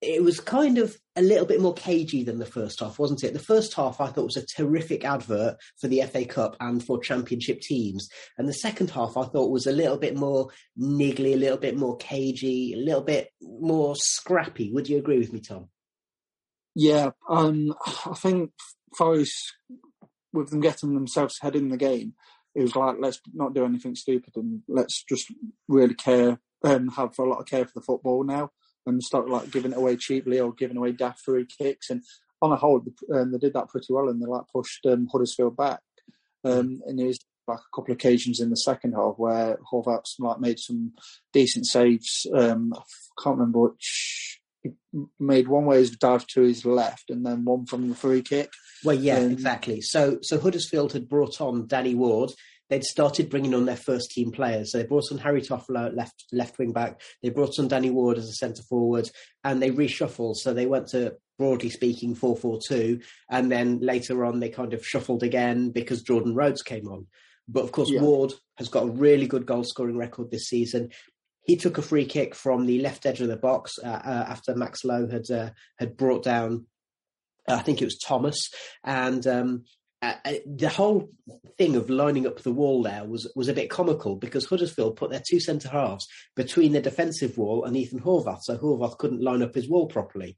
it 0.00 0.22
was 0.22 0.40
kind 0.40 0.78
of 0.78 0.96
a 1.16 1.22
little 1.22 1.46
bit 1.46 1.60
more 1.60 1.74
cagey 1.74 2.24
than 2.24 2.38
the 2.38 2.46
first 2.46 2.80
half, 2.80 2.98
wasn't 2.98 3.24
it? 3.24 3.32
The 3.32 3.38
first 3.38 3.74
half 3.74 4.00
I 4.00 4.08
thought 4.08 4.24
was 4.24 4.36
a 4.36 4.46
terrific 4.46 5.04
advert 5.04 5.56
for 5.80 5.88
the 5.88 6.02
FA 6.02 6.24
Cup 6.24 6.56
and 6.60 6.84
for 6.84 7.00
championship 7.00 7.60
teams. 7.60 8.08
And 8.36 8.48
the 8.48 8.54
second 8.54 8.90
half 8.90 9.16
I 9.16 9.24
thought 9.24 9.50
was 9.50 9.66
a 9.66 9.72
little 9.72 9.96
bit 9.96 10.16
more 10.16 10.48
niggly, 10.78 11.34
a 11.34 11.38
little 11.38 11.58
bit 11.58 11.76
more 11.76 11.96
cagey, 11.96 12.74
a 12.74 12.78
little 12.78 13.02
bit 13.02 13.30
more 13.40 13.94
scrappy. 13.96 14.72
Would 14.72 14.88
you 14.88 14.98
agree 14.98 15.18
with 15.18 15.32
me, 15.32 15.40
Tom? 15.40 15.68
Yeah, 16.74 17.10
um, 17.28 17.74
I 18.06 18.14
think 18.14 18.50
Forest, 18.96 19.54
with 20.32 20.50
them 20.50 20.60
getting 20.60 20.94
themselves 20.94 21.38
ahead 21.40 21.56
in 21.56 21.68
the 21.68 21.76
game, 21.76 22.14
it 22.54 22.62
was 22.62 22.76
like, 22.76 22.96
let's 23.00 23.20
not 23.32 23.54
do 23.54 23.64
anything 23.64 23.94
stupid 23.94 24.36
and 24.36 24.62
let's 24.68 25.02
just 25.04 25.32
really 25.68 25.94
care 25.94 26.38
and 26.62 26.92
have 26.92 27.18
a 27.18 27.22
lot 27.22 27.40
of 27.40 27.46
care 27.46 27.64
for 27.64 27.72
the 27.74 27.84
football 27.84 28.24
now 28.24 28.50
and 28.86 29.02
start 29.02 29.28
like 29.28 29.50
giving 29.50 29.72
it 29.72 29.78
away 29.78 29.96
cheaply 29.96 30.40
or 30.40 30.52
giving 30.52 30.76
away 30.76 30.92
daft 30.92 31.20
free 31.20 31.46
kicks. 31.46 31.90
And 31.90 32.02
on 32.42 32.52
a 32.52 32.56
whole, 32.56 32.84
um, 33.14 33.32
they 33.32 33.38
did 33.38 33.54
that 33.54 33.68
pretty 33.68 33.92
well, 33.92 34.08
and 34.08 34.20
they 34.20 34.26
like 34.26 34.42
pushed 34.52 34.84
um, 34.86 35.08
Huddersfield 35.10 35.56
back. 35.56 35.80
Um, 36.44 36.80
and 36.86 36.98
there's 36.98 37.18
like 37.48 37.58
a 37.58 37.76
couple 37.76 37.92
of 37.92 37.96
occasions 37.96 38.40
in 38.40 38.50
the 38.50 38.56
second 38.56 38.92
half 38.92 39.14
where 39.16 39.58
Horvath's 39.72 40.16
like 40.18 40.40
made 40.40 40.58
some 40.58 40.92
decent 41.32 41.66
saves. 41.66 42.26
Um, 42.34 42.72
I 42.74 42.82
can't 43.22 43.38
remember 43.38 43.60
which. 43.60 44.40
He 44.62 44.70
made 45.20 45.46
one 45.46 45.66
where 45.66 45.78
he's 45.78 45.94
dived 45.96 46.32
to 46.34 46.40
his 46.42 46.64
left, 46.64 47.10
and 47.10 47.24
then 47.24 47.44
one 47.44 47.66
from 47.66 47.90
the 47.90 47.94
free 47.94 48.22
kick. 48.22 48.50
Well, 48.82 48.96
yeah, 48.96 49.18
Um, 49.18 49.30
exactly. 49.30 49.82
So, 49.82 50.18
so 50.22 50.40
Huddersfield 50.40 50.94
had 50.94 51.08
brought 51.08 51.40
on 51.40 51.66
Danny 51.66 51.94
Ward. 51.94 52.32
They'd 52.74 52.82
started 52.82 53.30
bringing 53.30 53.54
on 53.54 53.66
their 53.66 53.76
first 53.76 54.10
team 54.10 54.32
players. 54.32 54.72
So 54.72 54.78
they 54.78 54.84
brought 54.84 55.12
on 55.12 55.18
Harry 55.18 55.40
Toffolo, 55.40 55.94
left 55.94 56.24
left 56.32 56.58
wing 56.58 56.72
back. 56.72 57.00
They 57.22 57.28
brought 57.28 57.60
on 57.60 57.68
Danny 57.68 57.90
Ward 57.90 58.18
as 58.18 58.28
a 58.28 58.32
centre 58.32 58.64
forward, 58.64 59.08
and 59.44 59.62
they 59.62 59.70
reshuffled. 59.70 60.34
So 60.34 60.52
they 60.52 60.66
went 60.66 60.88
to 60.88 61.14
broadly 61.38 61.70
speaking 61.70 62.16
four 62.16 62.34
four 62.36 62.58
two, 62.66 62.98
and 63.30 63.48
then 63.48 63.78
later 63.78 64.24
on 64.24 64.40
they 64.40 64.48
kind 64.48 64.74
of 64.74 64.84
shuffled 64.84 65.22
again 65.22 65.70
because 65.70 66.02
Jordan 66.02 66.34
Rhodes 66.34 66.62
came 66.62 66.88
on. 66.88 67.06
But 67.46 67.62
of 67.62 67.70
course, 67.70 67.90
Yeah. 67.92 68.00
Ward 68.00 68.32
has 68.58 68.68
got 68.68 68.88
a 68.88 68.90
really 68.90 69.28
good 69.28 69.46
goal 69.46 69.62
scoring 69.62 69.96
record 69.96 70.32
this 70.32 70.48
season. 70.48 70.90
He 71.44 71.54
took 71.54 71.78
a 71.78 71.82
free 71.82 72.06
kick 72.06 72.34
from 72.34 72.66
the 72.66 72.80
left 72.80 73.06
edge 73.06 73.20
of 73.20 73.28
the 73.28 73.36
box 73.36 73.74
uh, 73.84 73.86
uh, 73.86 74.26
after 74.28 74.56
Max 74.56 74.82
Lowe 74.82 75.06
had 75.06 75.30
uh, 75.30 75.50
had 75.78 75.96
brought 75.96 76.24
down 76.24 76.66
I 77.46 77.58
think 77.58 77.82
it 77.82 77.84
was 77.84 77.98
Thomas, 77.98 78.50
and 78.82 79.24
um, 79.26 79.64
uh, 80.04 80.14
uh, 80.24 80.32
the 80.44 80.68
whole 80.68 81.08
thing 81.56 81.76
of 81.76 81.88
lining 81.88 82.26
up 82.26 82.42
the 82.42 82.52
wall 82.52 82.82
there 82.82 83.04
was 83.04 83.30
was 83.34 83.48
a 83.48 83.54
bit 83.54 83.70
comical 83.70 84.16
because 84.16 84.44
Huddersfield 84.44 84.96
put 84.96 85.10
their 85.10 85.22
two 85.26 85.40
centre 85.40 85.68
halves 85.68 86.06
between 86.36 86.72
the 86.72 86.80
defensive 86.80 87.38
wall 87.38 87.64
and 87.64 87.76
Ethan 87.76 88.00
Horvath, 88.00 88.42
so 88.42 88.58
Horvath 88.58 88.98
couldn't 88.98 89.22
line 89.22 89.42
up 89.42 89.54
his 89.54 89.68
wall 89.68 89.86
properly. 89.86 90.36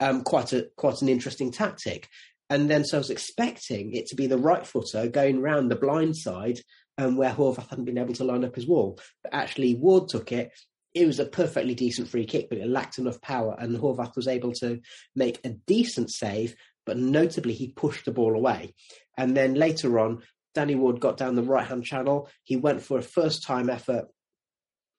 Um, 0.00 0.22
quite 0.22 0.52
a 0.52 0.68
quite 0.76 1.00
an 1.00 1.08
interesting 1.08 1.50
tactic. 1.50 2.08
And 2.50 2.70
then 2.70 2.84
so 2.84 2.98
I 2.98 3.00
was 3.00 3.10
expecting 3.10 3.94
it 3.94 4.06
to 4.06 4.16
be 4.16 4.26
the 4.26 4.38
right 4.38 4.66
footer 4.66 5.08
going 5.08 5.40
round 5.40 5.70
the 5.70 5.76
blind 5.76 6.16
side, 6.16 6.60
um, 6.98 7.16
where 7.16 7.32
Horvath 7.32 7.68
hadn't 7.68 7.86
been 7.86 7.98
able 7.98 8.14
to 8.14 8.24
line 8.24 8.44
up 8.44 8.54
his 8.54 8.68
wall. 8.68 9.00
But 9.22 9.34
actually, 9.34 9.74
Ward 9.74 10.08
took 10.08 10.30
it. 10.32 10.50
It 10.94 11.06
was 11.06 11.18
a 11.18 11.26
perfectly 11.26 11.74
decent 11.74 12.08
free 12.08 12.24
kick, 12.24 12.48
but 12.48 12.58
it 12.58 12.68
lacked 12.68 12.98
enough 12.98 13.20
power, 13.20 13.56
and 13.58 13.76
Horvath 13.76 14.16
was 14.16 14.28
able 14.28 14.52
to 14.54 14.80
make 15.14 15.40
a 15.44 15.50
decent 15.66 16.10
save. 16.10 16.54
But 16.86 16.98
notably, 16.98 17.52
he 17.52 17.68
pushed 17.68 18.04
the 18.04 18.12
ball 18.12 18.36
away. 18.36 18.74
And 19.16 19.36
then 19.36 19.54
later 19.54 19.98
on, 19.98 20.22
Danny 20.54 20.74
Ward 20.74 21.00
got 21.00 21.16
down 21.16 21.34
the 21.34 21.42
right 21.42 21.66
hand 21.66 21.84
channel. 21.84 22.28
He 22.44 22.56
went 22.56 22.82
for 22.82 22.98
a 22.98 23.02
first 23.02 23.42
time 23.42 23.68
effort, 23.68 24.06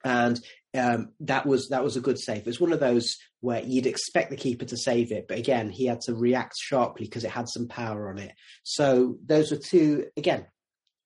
and 0.03 0.39
um, 0.77 1.09
that 1.21 1.45
was 1.45 1.69
that 1.69 1.83
was 1.83 1.97
a 1.97 2.01
good 2.01 2.19
save. 2.19 2.39
It 2.39 2.45
was 2.45 2.61
one 2.61 2.73
of 2.73 2.79
those 2.79 3.17
where 3.39 3.63
you'd 3.63 3.87
expect 3.87 4.29
the 4.29 4.35
keeper 4.35 4.65
to 4.65 4.77
save 4.77 5.11
it, 5.11 5.27
but 5.27 5.37
again, 5.39 5.69
he 5.69 5.85
had 5.85 6.01
to 6.01 6.13
react 6.13 6.55
sharply 6.57 7.05
because 7.05 7.23
it 7.23 7.31
had 7.31 7.49
some 7.49 7.67
power 7.67 8.09
on 8.09 8.19
it. 8.19 8.33
So 8.63 9.17
those 9.25 9.51
were 9.51 9.57
two 9.57 10.05
again. 10.15 10.45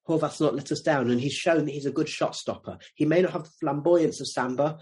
Horvath's 0.07 0.41
not 0.41 0.55
let 0.55 0.71
us 0.71 0.81
down, 0.81 1.09
and 1.09 1.21
he's 1.21 1.33
shown 1.33 1.65
that 1.65 1.71
he's 1.71 1.85
a 1.85 1.91
good 1.91 2.09
shot 2.09 2.35
stopper. 2.35 2.77
He 2.95 3.05
may 3.05 3.21
not 3.21 3.31
have 3.31 3.43
the 3.43 3.51
flamboyance 3.61 4.19
of 4.19 4.27
Samba. 4.27 4.79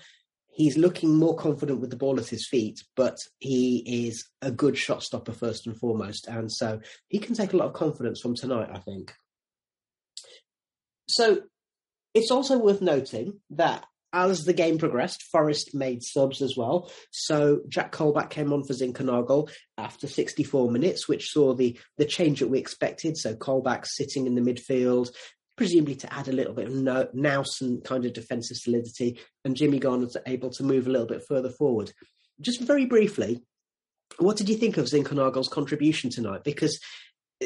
He's 0.60 0.78
looking 0.78 1.16
more 1.16 1.38
confident 1.38 1.80
with 1.80 1.90
the 1.90 1.96
ball 1.96 2.20
at 2.20 2.28
his 2.28 2.46
feet, 2.46 2.84
but 2.98 3.16
he 3.40 4.08
is 4.08 4.28
a 4.42 4.52
good 4.52 4.78
shot 4.78 5.04
stopper 5.04 5.32
first 5.32 5.66
and 5.66 5.78
foremost, 5.80 6.28
and 6.28 6.52
so 6.52 6.82
he 7.08 7.18
can 7.18 7.34
take 7.34 7.54
a 7.54 7.56
lot 7.56 7.70
of 7.70 7.74
confidence 7.74 8.20
from 8.20 8.36
tonight. 8.36 8.68
I 8.70 8.80
think. 8.80 9.14
So 11.08 11.44
it's 12.14 12.30
also 12.30 12.58
worth 12.58 12.82
noting 12.82 13.40
that 13.52 13.86
as 14.12 14.44
the 14.44 14.52
game 14.52 14.78
progressed, 14.78 15.24
Forest 15.32 15.74
made 15.74 16.04
subs 16.04 16.42
as 16.42 16.58
well. 16.58 16.92
So 17.12 17.62
Jack 17.70 17.94
Colback 17.94 18.30
came 18.30 18.52
on 18.52 18.66
for 18.66 18.74
Zinckernagel 18.74 19.50
after 19.78 20.08
64 20.08 20.70
minutes, 20.72 21.08
which 21.08 21.30
saw 21.30 21.54
the 21.54 21.80
the 21.98 22.04
change 22.04 22.42
that 22.42 22.50
we 22.50 22.60
expected. 22.60 23.16
So 23.16 23.34
Colback 23.34 23.86
sitting 23.86 24.28
in 24.28 24.36
the 24.36 24.42
midfield, 24.42 25.10
presumably 25.60 25.94
to 25.94 26.14
add 26.14 26.30
a 26.30 26.32
little 26.32 26.54
bit 26.54 26.68
of 26.68 26.74
no, 26.74 27.44
and 27.60 27.84
kind 27.84 28.06
of 28.06 28.14
defensive 28.14 28.56
solidity, 28.56 29.20
and 29.44 29.58
Jimmy 29.58 29.78
Garner 29.78 30.06
was 30.06 30.16
able 30.26 30.50
to 30.52 30.64
move 30.64 30.88
a 30.88 30.90
little 30.90 31.06
bit 31.06 31.22
further 31.28 31.50
forward. 31.50 31.92
Just 32.40 32.62
very 32.62 32.86
briefly, 32.86 33.44
what 34.20 34.38
did 34.38 34.48
you 34.48 34.56
think 34.56 34.78
of 34.78 34.86
Zinckernagel's 34.86 35.50
contribution 35.50 36.10
tonight? 36.10 36.46
Because 36.46 36.80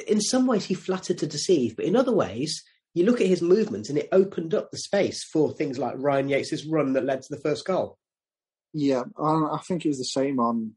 in 0.07 0.21
some 0.21 0.45
ways 0.45 0.65
he 0.65 0.75
flattered 0.75 1.17
to 1.17 1.25
deceive, 1.25 1.75
but 1.75 1.85
in 1.85 1.95
other 1.95 2.13
ways 2.13 2.63
you 2.93 3.03
look 3.03 3.19
at 3.19 3.25
his 3.25 3.41
movement 3.41 3.89
and 3.89 3.97
it 3.97 4.09
opened 4.11 4.53
up 4.53 4.69
the 4.69 4.77
space 4.77 5.23
for 5.23 5.51
things 5.51 5.79
like 5.79 5.95
Ryan 5.97 6.29
Yates's 6.29 6.67
run 6.67 6.93
that 6.93 7.05
led 7.05 7.23
to 7.23 7.35
the 7.35 7.41
first 7.41 7.65
goal. 7.65 7.97
Yeah, 8.73 9.05
I, 9.19 9.31
I 9.53 9.59
think 9.67 9.85
it 9.85 9.89
was 9.89 9.97
the 9.97 10.03
same 10.03 10.39
on 10.39 10.73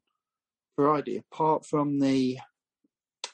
Friday. 0.75 1.22
Apart 1.31 1.66
from 1.66 2.01
the 2.01 2.38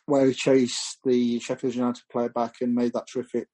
where 0.06 0.26
he 0.26 0.34
chased 0.34 0.98
the 1.04 1.38
Sheffield 1.38 1.76
United 1.76 2.02
player 2.10 2.30
back 2.30 2.56
and 2.60 2.74
made 2.74 2.94
that 2.94 3.06
terrific 3.06 3.46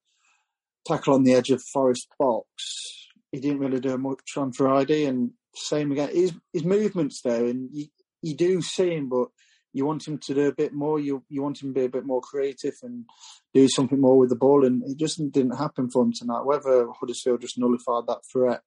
tackle 0.85 1.13
on 1.13 1.23
the 1.23 1.33
edge 1.33 1.49
of 1.49 1.61
Forest 1.73 2.07
box, 2.17 3.07
he 3.31 3.39
didn't 3.39 3.59
really 3.59 3.79
do 3.79 3.97
much 3.97 4.31
on 4.37 4.51
Friday. 4.51 5.05
And 5.05 5.31
same 5.55 5.91
again, 5.91 6.09
his 6.13 6.33
his 6.53 6.63
movements 6.63 7.21
there, 7.23 7.45
and 7.45 7.69
you 7.71 7.87
you 8.21 8.35
do 8.35 8.61
see 8.61 8.95
him, 8.95 9.09
but 9.09 9.29
you 9.71 9.85
want 9.85 10.07
him 10.07 10.17
to 10.17 10.33
do 10.33 10.47
a 10.47 10.55
bit 10.55 10.73
more. 10.73 10.99
You 10.99 11.23
you 11.29 11.41
want 11.41 11.61
him 11.61 11.73
to 11.73 11.79
be 11.79 11.85
a 11.85 11.89
bit 11.89 12.05
more 12.05 12.21
creative 12.21 12.75
and 12.83 13.05
do 13.53 13.67
something 13.67 13.99
more 13.99 14.17
with 14.17 14.29
the 14.29 14.35
ball, 14.35 14.65
and 14.65 14.83
it 14.83 14.97
just 14.97 15.19
didn't 15.31 15.57
happen 15.57 15.89
for 15.89 16.03
him 16.03 16.13
tonight. 16.13 16.45
Whether 16.45 16.87
Huddersfield 16.99 17.41
just 17.41 17.57
nullified 17.57 18.07
that 18.07 18.21
threat 18.31 18.63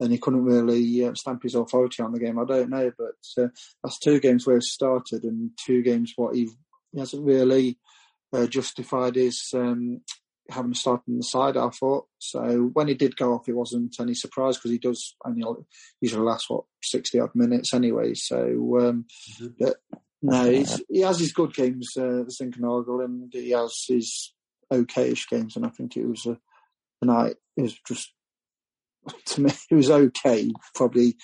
and 0.00 0.12
he 0.12 0.18
couldn't 0.18 0.44
really 0.44 1.04
uh, 1.04 1.14
stamp 1.14 1.42
his 1.42 1.54
authority 1.54 2.02
on 2.02 2.12
the 2.12 2.18
game. 2.18 2.38
I 2.38 2.44
don't 2.44 2.70
know, 2.70 2.90
but 2.96 3.42
uh, 3.42 3.48
that's 3.82 3.98
two 3.98 4.20
games 4.20 4.46
where 4.46 4.56
he 4.56 4.62
started 4.62 5.24
and 5.24 5.50
two 5.64 5.82
games 5.82 6.12
what 6.16 6.34
he, 6.34 6.50
hasn't 6.96 7.24
really 7.24 7.76
uh, 8.32 8.46
justified 8.46 9.16
his 9.16 9.50
um, 9.52 10.00
having 10.50 10.72
to 10.72 10.78
start 10.78 11.02
on 11.08 11.16
the 11.16 11.22
side. 11.22 11.56
I 11.56 11.68
thought 11.70 12.06
so. 12.18 12.70
When 12.72 12.88
he 12.88 12.94
did 12.94 13.16
go 13.16 13.34
off, 13.34 13.48
it 13.48 13.56
wasn't 13.56 13.96
any 14.00 14.14
surprise 14.14 14.56
because 14.56 14.70
he 14.70 14.78
does 14.78 15.16
only 15.24 15.44
usually 16.00 16.24
last 16.24 16.50
what 16.50 16.64
sixty 16.82 17.18
odd 17.18 17.34
minutes 17.34 17.72
anyway. 17.74 18.14
So, 18.14 18.36
um, 18.38 19.06
mm-hmm. 19.40 19.46
but 19.58 19.76
no, 20.22 20.64
he 20.88 21.00
has 21.00 21.18
his 21.18 21.32
good 21.32 21.52
games, 21.52 21.92
uh, 21.96 22.24
the 22.24 22.34
Zinckernagel, 22.40 23.04
and 23.04 23.30
he 23.32 23.50
has 23.50 23.84
his 23.88 24.32
okayish 24.72 25.28
games. 25.28 25.56
And 25.56 25.66
I 25.66 25.68
think 25.68 25.96
it 25.96 26.06
was 26.06 26.24
a, 26.26 26.38
a 27.02 27.04
night. 27.04 27.36
It 27.56 27.62
was 27.62 27.78
just 27.86 28.10
to 29.26 29.42
me, 29.42 29.50
it 29.70 29.74
was 29.74 29.90
okay. 29.90 30.50
Probably, 30.74 31.16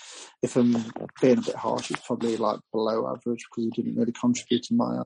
if 0.42 0.56
I'm 0.56 0.72
being 1.20 1.38
a 1.38 1.42
bit 1.42 1.56
harsh, 1.56 1.90
it's 1.90 2.06
probably 2.06 2.36
like 2.36 2.60
below 2.72 3.06
average 3.06 3.44
because 3.50 3.64
he 3.64 3.70
didn't 3.70 3.96
really 3.96 4.12
contribute 4.12 4.70
in 4.70 4.76
my 4.76 5.02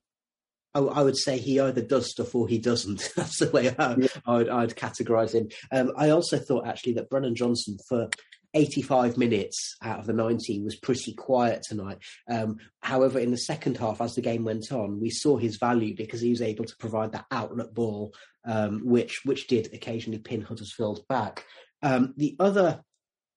I, 0.75 0.81
I, 0.81 1.03
would 1.03 1.17
say 1.17 1.39
he 1.39 1.61
either 1.61 1.83
does 1.83 2.11
stuff 2.11 2.35
or 2.35 2.49
he 2.49 2.59
doesn't. 2.59 3.11
That's 3.17 3.39
the 3.39 3.51
way 3.51 3.75
I, 3.79 3.97
yeah. 3.97 4.09
I 4.27 4.37
would, 4.37 4.49
I'd 4.49 4.77
categorise 4.77 5.35
him. 5.35 5.49
Um, 5.73 5.93
I 5.97 6.11
also 6.11 6.39
thought 6.39 6.67
actually 6.67 6.95
that 6.95 7.11
Brennan 7.11 7.35
Johnson 7.35 7.79
for 7.89 8.09
85 8.55 9.19
minutes 9.19 9.77
out 9.83 9.99
of 9.99 10.07
the 10.07 10.13
90 10.13 10.63
was 10.63 10.77
pretty 10.77 11.13
quiet 11.13 11.63
tonight. 11.63 11.99
Um, 12.31 12.59
however, 12.81 13.19
in 13.19 13.33
the 13.33 13.37
second 13.37 13.77
half, 13.77 14.01
as 14.01 14.15
the 14.15 14.21
game 14.21 14.45
went 14.45 14.71
on, 14.73 15.01
we 15.01 15.11
saw 15.11 15.37
his 15.37 15.57
value 15.57 15.95
because 15.97 16.21
he 16.21 16.31
was 16.31 16.43
able 16.43 16.65
to 16.65 16.77
provide 16.77 17.13
that 17.13 17.27
outlet 17.31 17.75
ball, 17.75 18.15
um, 18.45 18.83
which 18.85 19.23
which 19.25 19.49
did 19.49 19.75
occasionally 19.75 20.21
pin 20.21 20.41
Huddersfield 20.41 21.05
back. 21.09 21.45
Um, 21.83 22.15
the 22.17 22.37
other 22.39 22.83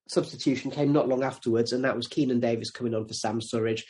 substitution 0.08 0.72
came 0.72 0.94
not 0.94 1.10
long 1.10 1.24
afterwards, 1.24 1.74
and 1.74 1.84
that 1.84 1.96
was 1.96 2.08
Keinan 2.08 2.40
Davis 2.40 2.72
coming 2.72 2.94
on 2.94 3.08
for 3.08 3.14
Sam 3.14 3.42
Surridge 3.42 3.84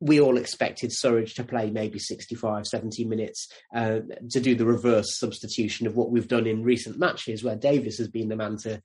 we 0.00 0.20
all 0.20 0.36
expected 0.36 0.90
Surridge 0.90 1.34
to 1.34 1.44
play 1.44 1.70
maybe 1.70 1.98
65, 1.98 2.66
70 2.66 3.04
minutes 3.04 3.48
uh, 3.74 4.00
to 4.30 4.40
do 4.40 4.54
the 4.54 4.66
reverse 4.66 5.18
substitution 5.18 5.86
of 5.86 5.96
what 5.96 6.10
we've 6.10 6.28
done 6.28 6.46
in 6.46 6.62
recent 6.62 6.98
matches 6.98 7.42
where 7.42 7.56
Davis 7.56 7.98
has 7.98 8.08
been 8.08 8.28
the 8.28 8.36
man 8.36 8.56
to 8.58 8.82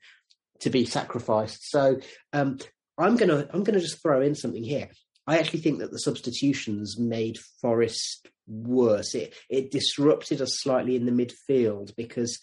to 0.60 0.70
be 0.70 0.84
sacrificed. 0.86 1.70
So 1.70 1.98
um, 2.32 2.58
I'm 2.96 3.16
gonna 3.16 3.48
I'm 3.52 3.64
gonna 3.64 3.80
just 3.80 4.00
throw 4.00 4.22
in 4.22 4.34
something 4.34 4.62
here. 4.62 4.88
I 5.26 5.38
actually 5.38 5.60
think 5.60 5.80
that 5.80 5.90
the 5.90 5.98
substitutions 5.98 6.98
made 6.98 7.38
Forest 7.60 8.28
worse. 8.46 9.14
It 9.14 9.34
it 9.50 9.70
disrupted 9.70 10.40
us 10.40 10.60
slightly 10.60 10.96
in 10.96 11.04
the 11.04 11.12
midfield 11.12 11.94
because 11.96 12.38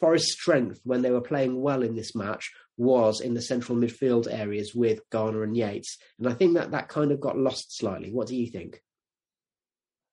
Forest's 0.00 0.32
strength 0.32 0.80
when 0.84 1.02
they 1.02 1.10
were 1.10 1.20
playing 1.20 1.60
well 1.60 1.82
in 1.82 1.94
this 1.94 2.14
match 2.14 2.50
was 2.76 3.20
in 3.20 3.34
the 3.34 3.42
central 3.42 3.78
midfield 3.78 4.26
areas 4.30 4.74
with 4.74 5.00
Garner 5.10 5.42
and 5.42 5.56
Yates. 5.56 5.98
And 6.18 6.28
I 6.28 6.32
think 6.32 6.54
that 6.54 6.72
that 6.72 6.88
kind 6.88 7.12
of 7.12 7.20
got 7.20 7.38
lost 7.38 7.76
slightly. 7.76 8.10
What 8.10 8.28
do 8.28 8.36
you 8.36 8.50
think? 8.50 8.80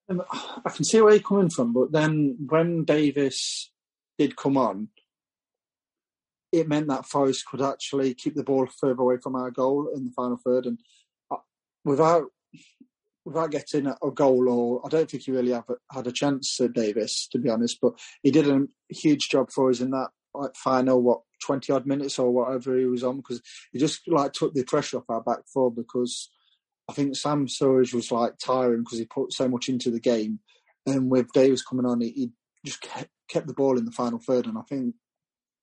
Um, 0.08 0.22
I 0.30 0.70
can 0.70 0.84
see 0.84 1.00
where 1.00 1.12
you're 1.12 1.22
coming 1.22 1.50
from, 1.50 1.72
but 1.72 1.92
then 1.92 2.36
when 2.48 2.84
Davis 2.84 3.70
did 4.18 4.36
come 4.36 4.56
on, 4.56 4.88
it 6.52 6.68
meant 6.68 6.88
that 6.88 7.06
Forest 7.06 7.46
could 7.46 7.62
actually 7.62 8.14
keep 8.14 8.34
the 8.34 8.44
ball 8.44 8.66
further 8.78 9.00
away 9.00 9.16
from 9.22 9.36
our 9.36 9.50
goal 9.50 9.88
in 9.94 10.04
the 10.04 10.10
final 10.10 10.36
third, 10.36 10.66
and 10.66 10.78
uh, 11.30 11.36
without 11.84 12.24
without 13.24 13.50
getting 13.50 13.86
a 13.86 14.10
goal, 14.10 14.48
or 14.48 14.82
I 14.84 14.88
don't 14.88 15.10
think 15.10 15.22
he 15.22 15.32
really 15.32 15.52
had 15.52 16.06
a 16.06 16.12
chance 16.12 16.60
at 16.60 16.72
Davis, 16.72 17.28
to 17.32 17.38
be 17.38 17.48
honest. 17.48 17.78
But 17.80 17.94
he 18.22 18.30
did 18.30 18.48
a 18.48 18.66
huge 18.90 19.28
job 19.30 19.50
for 19.50 19.70
us 19.70 19.80
in 19.80 19.90
that 19.90 20.08
like 20.34 20.56
final 20.56 21.02
what 21.02 21.20
twenty 21.42 21.72
odd 21.72 21.86
minutes 21.86 22.18
or 22.18 22.30
whatever 22.30 22.76
he 22.76 22.84
was 22.86 23.02
on 23.04 23.16
because 23.16 23.42
he 23.72 23.78
just 23.78 24.06
like 24.08 24.32
took 24.32 24.54
the 24.54 24.64
pressure 24.64 24.98
off 24.98 25.04
our 25.08 25.22
back 25.22 25.40
four 25.52 25.70
because 25.70 26.30
I 26.88 26.92
think 26.92 27.16
Sam 27.16 27.46
Surridge 27.46 27.94
was 27.94 28.10
like 28.10 28.38
tiring 28.38 28.82
because 28.82 28.98
he 28.98 29.04
put 29.04 29.32
so 29.32 29.48
much 29.48 29.68
into 29.68 29.90
the 29.90 30.00
game, 30.00 30.40
and 30.86 31.10
with 31.10 31.32
Davis 31.32 31.62
coming 31.62 31.86
on, 31.86 32.00
he, 32.00 32.10
he 32.10 32.30
just 32.64 32.80
kept, 32.80 33.10
kept 33.28 33.46
the 33.46 33.54
ball 33.54 33.78
in 33.78 33.84
the 33.84 33.92
final 33.92 34.18
third, 34.18 34.46
and 34.46 34.58
I 34.58 34.62
think. 34.62 34.94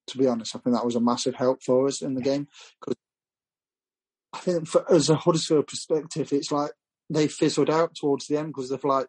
To 0.08 0.18
be 0.18 0.26
honest, 0.26 0.56
I 0.56 0.60
think 0.60 0.76
that 0.76 0.86
was 0.86 0.96
a 0.96 1.00
massive 1.00 1.36
help 1.36 1.62
for 1.62 1.86
us 1.86 2.02
in 2.02 2.16
the 2.16 2.22
game 2.24 2.48
because 2.80 2.96
I 4.34 4.40
think 4.40 4.68
for, 4.68 4.92
as 4.92 5.08
a 5.10 5.16
Huddersfield 5.16 5.68
perspective, 5.68 6.34
it's 6.34 6.52
like 6.52 6.72
they 7.10 7.28
fizzled 7.28 7.70
out 7.70 7.96
towards 7.96 8.28
the 8.28 8.38
end 8.38 8.48
because 8.48 8.70
they've 8.70 8.84
like 8.84 9.08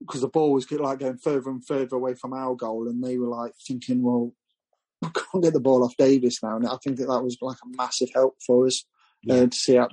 because 0.00 0.20
the 0.20 0.28
ball 0.28 0.52
was 0.52 0.70
like 0.70 0.98
going 0.98 1.18
further 1.18 1.50
and 1.50 1.64
further 1.64 1.96
away 1.96 2.14
from 2.14 2.32
our 2.32 2.54
goal, 2.54 2.88
and 2.88 3.02
they 3.02 3.16
were 3.16 3.28
like 3.28 3.52
thinking, 3.66 4.02
well, 4.02 4.34
we 5.14 5.20
can't 5.20 5.44
get 5.44 5.52
the 5.52 5.60
ball 5.60 5.84
off 5.84 5.96
Davis 5.96 6.42
now. 6.42 6.56
And 6.56 6.66
I 6.66 6.76
think 6.82 6.98
that 6.98 7.06
that 7.06 7.22
was 7.22 7.36
like 7.40 7.58
a 7.64 7.76
massive 7.76 8.08
help 8.14 8.36
for 8.46 8.66
us 8.66 8.84
uh, 9.28 9.34
yeah. 9.34 9.42
uh, 9.42 9.46
to 9.46 9.56
see 9.56 9.78
out. 9.78 9.92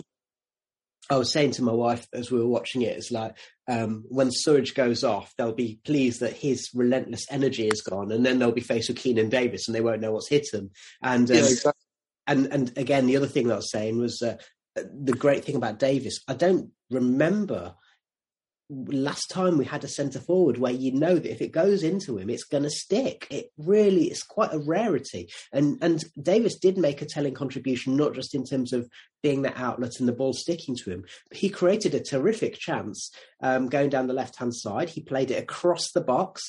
I 1.10 1.17
was 1.17 1.32
saying 1.32 1.52
to 1.52 1.63
my 1.63 1.74
wife 1.74 2.08
as 2.13 2.32
we 2.32 2.39
were 2.39 2.47
watching 2.47 2.84
it, 2.84 2.95
it's 2.95 3.12
like 3.12 3.36
um, 3.67 4.06
when 4.08 4.30
Surridge 4.30 4.76
goes 4.76 5.04
off, 5.04 5.34
they'll 5.38 5.52
be 5.52 5.80
pleased 5.84 6.21
that 6.21 6.34
his 6.34 6.69
relentless 6.74 7.26
energy 7.30 7.67
is 7.67 7.82
gone, 7.82 8.12
and 8.12 8.26
then 8.26 8.39
they'll 8.39 8.52
be 8.52 8.62
faced 8.62 8.88
with 8.88 8.97
Keinan 8.97 9.30
Davis, 9.30 9.67
and 9.67 9.76
they 9.76 9.82
won't 9.82 10.00
know 10.00 10.13
what's 10.13 10.30
hit 10.30 10.47
them. 10.52 10.71
And 11.02 11.30
um, 11.30 11.36
yeah, 11.36 11.43
exactly. 11.43 11.82
and 12.28 12.45
and 12.47 12.78
again, 12.78 13.08
the 13.08 13.17
other 13.17 13.28
thing 13.28 13.47
that 13.47 13.56
I 13.56 13.58
was 13.58 13.71
saying 13.71 13.97
was 13.97 14.21
uh, 14.21 14.38
the 14.76 15.13
great 15.13 15.43
thing 15.43 15.56
about 15.56 15.80
Davis. 15.80 16.21
I 16.28 16.34
don't 16.34 16.71
remember 16.89 17.76
last 18.72 19.30
time 19.30 19.58
we 19.58 19.66
had 19.66 19.84
a 19.84 19.90
centre 19.90 20.20
forward 20.20 20.58
where 20.58 20.72
you 20.72 20.94
know 20.94 21.16
that 21.16 21.32
if 21.32 21.42
it 21.42 21.52
goes 21.52 21.84
into 21.84 22.18
him, 22.18 22.30
it's 22.30 22.46
going 22.46 22.64
to 22.64 22.70
stick. 22.70 23.28
It 23.30 23.48
really 23.58 24.06
is 24.06 24.24
quite 24.24 24.54
a 24.54 24.60
rarity. 24.60 25.30
And 25.52 25.78
and 25.82 26.04
Davis 26.22 26.58
did 26.58 26.78
make 26.78 27.02
a 27.02 27.06
telling 27.06 27.34
contribution, 27.34 27.98
not 27.98 28.14
just 28.14 28.34
in 28.34 28.46
terms 28.46 28.72
of 28.72 28.90
being 29.22 29.42
the 29.42 29.58
outlet 29.60 30.00
and 30.00 30.08
the 30.08 30.14
ball 30.14 30.34
sticking 30.34 30.76
to 30.78 30.90
him, 30.90 31.04
but 31.30 31.38
he 31.38 31.50
created 31.50 31.94
a 31.94 32.04
terrific 32.04 32.58
chance 32.58 33.12
um, 33.42 33.68
going 33.68 33.90
down 33.90 34.08
the 34.08 34.14
left 34.14 34.38
hand 34.38 34.56
side. 34.56 34.90
He 34.90 35.02
played 35.02 35.32
it 35.32 35.44
across 35.44 35.92
the 35.92 36.02
box. 36.02 36.42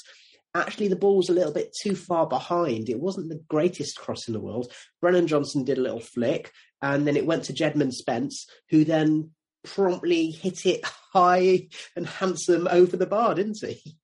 Actually, 0.54 0.88
the 0.88 0.96
ball 0.96 1.16
was 1.16 1.30
a 1.30 1.34
little 1.34 1.52
bit 1.52 1.74
too 1.82 1.96
far 1.96 2.26
behind. 2.26 2.88
It 2.88 3.00
wasn't 3.00 3.30
the 3.30 3.42
greatest 3.48 3.96
cross 3.96 4.28
in 4.28 4.34
the 4.34 4.40
world. 4.40 4.70
Brennan 5.00 5.26
Johnson 5.26 5.64
did 5.64 5.78
a 5.78 5.82
little 5.82 6.00
flick, 6.00 6.52
and 6.80 7.06
then 7.06 7.16
it 7.16 7.26
went 7.26 7.44
to 7.44 7.54
Jedman 7.54 7.92
Spence, 7.92 8.46
who 8.68 8.84
then 8.84 9.30
promptly 9.64 10.30
hit 10.30 10.66
it 10.66 10.84
high 11.12 11.68
and 11.96 12.06
handsome 12.06 12.68
over 12.70 12.96
the 12.96 13.06
bar, 13.06 13.34
didn't 13.34 13.58
he? 13.60 13.96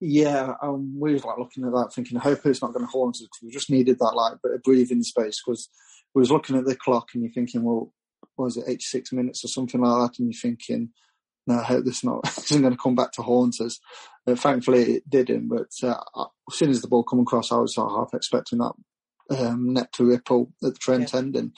Yeah, 0.00 0.54
um, 0.62 0.98
we 1.00 1.14
was 1.14 1.24
like 1.24 1.38
looking 1.38 1.64
at 1.64 1.72
that, 1.72 1.92
thinking, 1.94 2.18
I 2.18 2.22
hope 2.22 2.44
it's 2.44 2.60
not 2.60 2.74
going 2.74 2.84
to 2.84 2.90
haunt 2.90 3.16
us 3.16 3.22
because 3.22 3.42
we 3.42 3.50
just 3.50 3.70
needed 3.70 3.98
that 3.98 4.14
like 4.14 4.34
bit 4.42 4.52
of 4.52 4.62
breathing 4.62 5.02
space. 5.02 5.40
Because 5.44 5.68
we 6.14 6.20
was 6.20 6.30
looking 6.30 6.56
at 6.56 6.66
the 6.66 6.76
clock 6.76 7.08
and 7.14 7.22
you're 7.22 7.32
thinking, 7.32 7.62
well, 7.62 7.92
was 8.36 8.58
it 8.58 8.64
86 8.66 9.12
minutes 9.12 9.44
or 9.44 9.48
something 9.48 9.80
like 9.80 10.12
that? 10.12 10.18
And 10.18 10.32
you're 10.32 10.38
thinking, 10.38 10.90
no, 11.46 11.58
I 11.60 11.62
hope 11.62 11.84
this 11.84 12.04
not 12.04 12.26
isn't 12.38 12.60
going 12.60 12.74
to 12.74 12.82
come 12.82 12.94
back 12.94 13.12
to 13.12 13.22
haunt 13.22 13.60
us. 13.60 13.78
Uh, 14.26 14.34
thankfully, 14.34 14.96
it 14.96 15.08
didn't. 15.08 15.48
But 15.48 15.70
uh, 15.82 16.02
as 16.50 16.58
soon 16.58 16.70
as 16.70 16.82
the 16.82 16.88
ball 16.88 17.04
come 17.04 17.20
across, 17.20 17.50
I 17.50 17.56
was 17.56 17.74
sort 17.74 17.90
of 17.90 17.96
half 17.96 18.14
expecting 18.14 18.58
that 18.58 18.72
um, 19.30 19.72
net 19.72 19.92
to 19.94 20.04
ripple 20.04 20.52
at 20.62 20.74
the 20.74 20.78
Trent 20.78 21.12
yeah. 21.12 21.20
ending. 21.20 21.52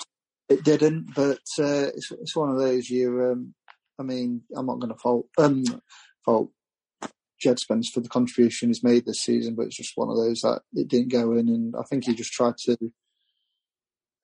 It 0.48 0.64
didn't, 0.64 1.14
but 1.14 1.40
uh, 1.58 1.90
it's, 1.94 2.10
it's 2.12 2.36
one 2.36 2.50
of 2.50 2.58
those 2.58 2.88
you. 2.88 3.32
Um, 3.32 3.54
I 3.98 4.02
mean, 4.02 4.42
I'm 4.54 4.66
not 4.66 4.78
going 4.78 4.92
to 4.92 4.98
fault 4.98 5.26
um, 5.38 5.64
fault 6.24 6.50
Djed 7.44 7.58
Spence 7.58 7.90
for 7.90 8.00
the 8.00 8.08
contribution 8.08 8.68
he's 8.68 8.84
made 8.84 9.06
this 9.06 9.22
season, 9.22 9.54
but 9.54 9.66
it's 9.66 9.76
just 9.76 9.96
one 9.96 10.08
of 10.08 10.16
those 10.16 10.40
that 10.40 10.62
it 10.74 10.88
didn't 10.88 11.12
go 11.12 11.32
in, 11.32 11.48
and 11.48 11.74
I 11.78 11.82
think 11.82 12.04
he 12.04 12.14
just 12.14 12.32
tried 12.32 12.56
to. 12.58 12.76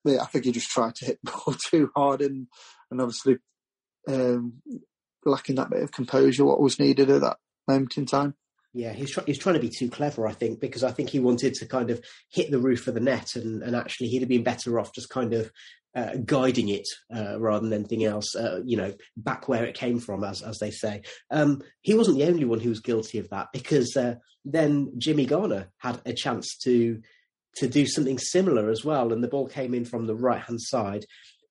Yeah, 0.03 0.21
I 0.21 0.25
think 0.25 0.45
he 0.45 0.51
just 0.51 0.69
tried 0.69 0.95
to 0.95 1.05
hit 1.05 1.19
the 1.23 1.31
ball 1.31 1.55
too 1.55 1.91
hard, 1.95 2.21
and 2.21 2.47
and 2.91 3.01
obviously 3.01 3.37
um, 4.07 4.61
lacking 5.25 5.55
that 5.55 5.69
bit 5.69 5.83
of 5.83 5.91
composure, 5.91 6.45
what 6.45 6.61
was 6.61 6.79
needed 6.79 7.09
at 7.09 7.21
that 7.21 7.37
moment 7.67 7.97
in 7.97 8.05
time. 8.05 8.35
Yeah, 8.73 8.91
he's, 8.91 9.11
try- 9.11 9.23
he's 9.25 9.39
trying 9.39 9.55
to 9.55 9.61
be 9.61 9.69
too 9.69 9.89
clever, 9.89 10.27
I 10.27 10.33
think, 10.33 10.59
because 10.59 10.83
I 10.83 10.91
think 10.91 11.09
he 11.09 11.19
wanted 11.19 11.53
to 11.55 11.65
kind 11.65 11.89
of 11.89 12.03
hit 12.29 12.51
the 12.51 12.59
roof 12.59 12.87
of 12.87 12.93
the 12.93 12.99
net, 12.99 13.35
and, 13.35 13.63
and 13.63 13.73
actually 13.73 14.09
he'd 14.09 14.19
have 14.19 14.29
been 14.29 14.43
better 14.43 14.77
off 14.79 14.93
just 14.93 15.09
kind 15.09 15.33
of 15.33 15.49
uh, 15.95 16.15
guiding 16.25 16.69
it 16.69 16.87
uh, 17.15 17.39
rather 17.39 17.61
than 17.63 17.73
anything 17.73 18.03
else, 18.03 18.35
uh, 18.35 18.59
you 18.65 18.75
know, 18.75 18.93
back 19.15 19.47
where 19.47 19.63
it 19.63 19.75
came 19.75 19.99
from, 19.99 20.23
as 20.23 20.41
as 20.41 20.59
they 20.59 20.71
say. 20.71 21.01
Um, 21.31 21.61
he 21.81 21.93
wasn't 21.93 22.17
the 22.17 22.25
only 22.25 22.45
one 22.45 22.59
who 22.59 22.69
was 22.69 22.81
guilty 22.81 23.17
of 23.17 23.29
that 23.29 23.47
because 23.53 23.95
uh, 23.95 24.15
then 24.43 24.91
Jimmy 24.97 25.25
Garner 25.25 25.71
had 25.77 26.01
a 26.05 26.13
chance 26.13 26.57
to 26.63 27.01
to 27.57 27.67
do 27.67 27.85
something 27.85 28.19
similar 28.19 28.69
as 28.69 28.83
well, 28.83 29.13
and 29.13 29.23
the 29.23 29.29
ball 29.29 29.47
came 29.47 29.73
in 29.73 29.85
from 29.85 30.05
the 30.05 30.15
right 30.15 30.41
hand 30.41 30.61
side, 30.61 31.05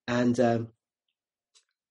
and 0.07 0.39
um, 0.39 0.67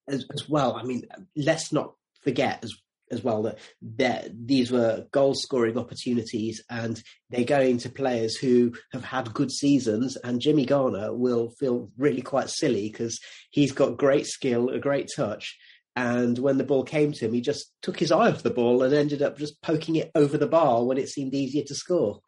as, 0.09 0.25
as 0.33 0.49
well. 0.49 0.77
I 0.77 0.85
mean, 0.85 1.03
let's 1.37 1.73
not 1.73 1.95
forget 2.23 2.63
as 2.63 2.73
as 3.11 3.23
well 3.23 3.43
that 3.43 3.59
that 3.97 4.31
these 4.47 4.71
were 4.71 5.07
goal 5.13 5.35
scoring 5.35 5.79
opportunities 5.79 6.63
and 6.71 7.03
they're 7.31 7.45
going 7.45 7.79
to 7.79 7.89
players 7.89 8.37
who 8.37 8.73
have 8.93 9.05
had 9.05 9.35
good 9.35 9.51
seasons 9.51 10.17
and 10.17 10.41
Jimmy 10.41 10.65
Garner 10.65 11.15
will 11.15 11.51
feel 11.59 11.91
really 11.99 12.23
quite 12.23 12.51
silly 12.51 12.89
because 12.91 13.21
he's 13.51 13.73
got 13.73 13.97
great 13.97 14.27
skill, 14.27 14.71
a 14.71 14.79
great 14.79 15.11
touch. 15.15 15.57
And 15.97 16.39
when 16.39 16.59
the 16.59 16.65
ball 16.65 16.83
came 16.83 17.13
to 17.13 17.25
him, 17.25 17.33
he 17.33 17.41
just 17.41 17.73
took 17.81 17.99
his 17.99 18.11
eye 18.11 18.31
off 18.31 18.43
the 18.43 18.51
ball 18.51 18.83
and 18.83 18.93
ended 18.93 19.23
up 19.23 19.39
just 19.39 19.63
poking 19.63 19.95
it 19.97 20.11
over 20.15 20.37
the 20.37 20.49
bar 20.49 20.85
when 20.85 20.99
it 20.99 21.09
seemed 21.09 21.35
easier 21.35 21.63
to 21.65 21.75
score. 21.75 22.21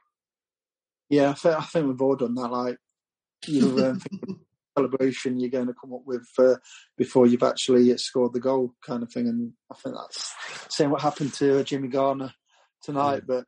Yeah, 1.09 1.31
I 1.31 1.35
think, 1.35 1.57
I 1.57 1.63
think 1.63 1.87
we've 1.87 2.03
all 2.03 2.17
done 2.17 2.35
that. 2.37 2.53
Like, 2.53 2.77
you 3.47 3.85
um, 3.85 4.01
celebration 4.77 5.39
you're 5.39 5.51
going 5.51 5.67
to 5.67 5.75
come 5.75 5.93
up 5.95 6.03
with 6.05 6.27
uh, 6.39 6.57
before 6.97 7.27
you've 7.27 7.43
actually 7.43 7.97
scored 7.99 8.33
the 8.33 8.41
goal, 8.41 8.75
kind 8.85 9.03
of 9.03 9.11
thing. 9.11 9.29
And 9.29 9.53
I 9.71 9.75
think 9.77 9.97
that's 9.97 10.33
saying 10.69 10.91
what 10.91 11.03
happened 11.03 11.33
to 11.35 11.65
Jimmy 11.65 11.89
Garner 11.89 12.33
tonight. 12.83 13.23
Mm. 13.23 13.27
But 13.27 13.45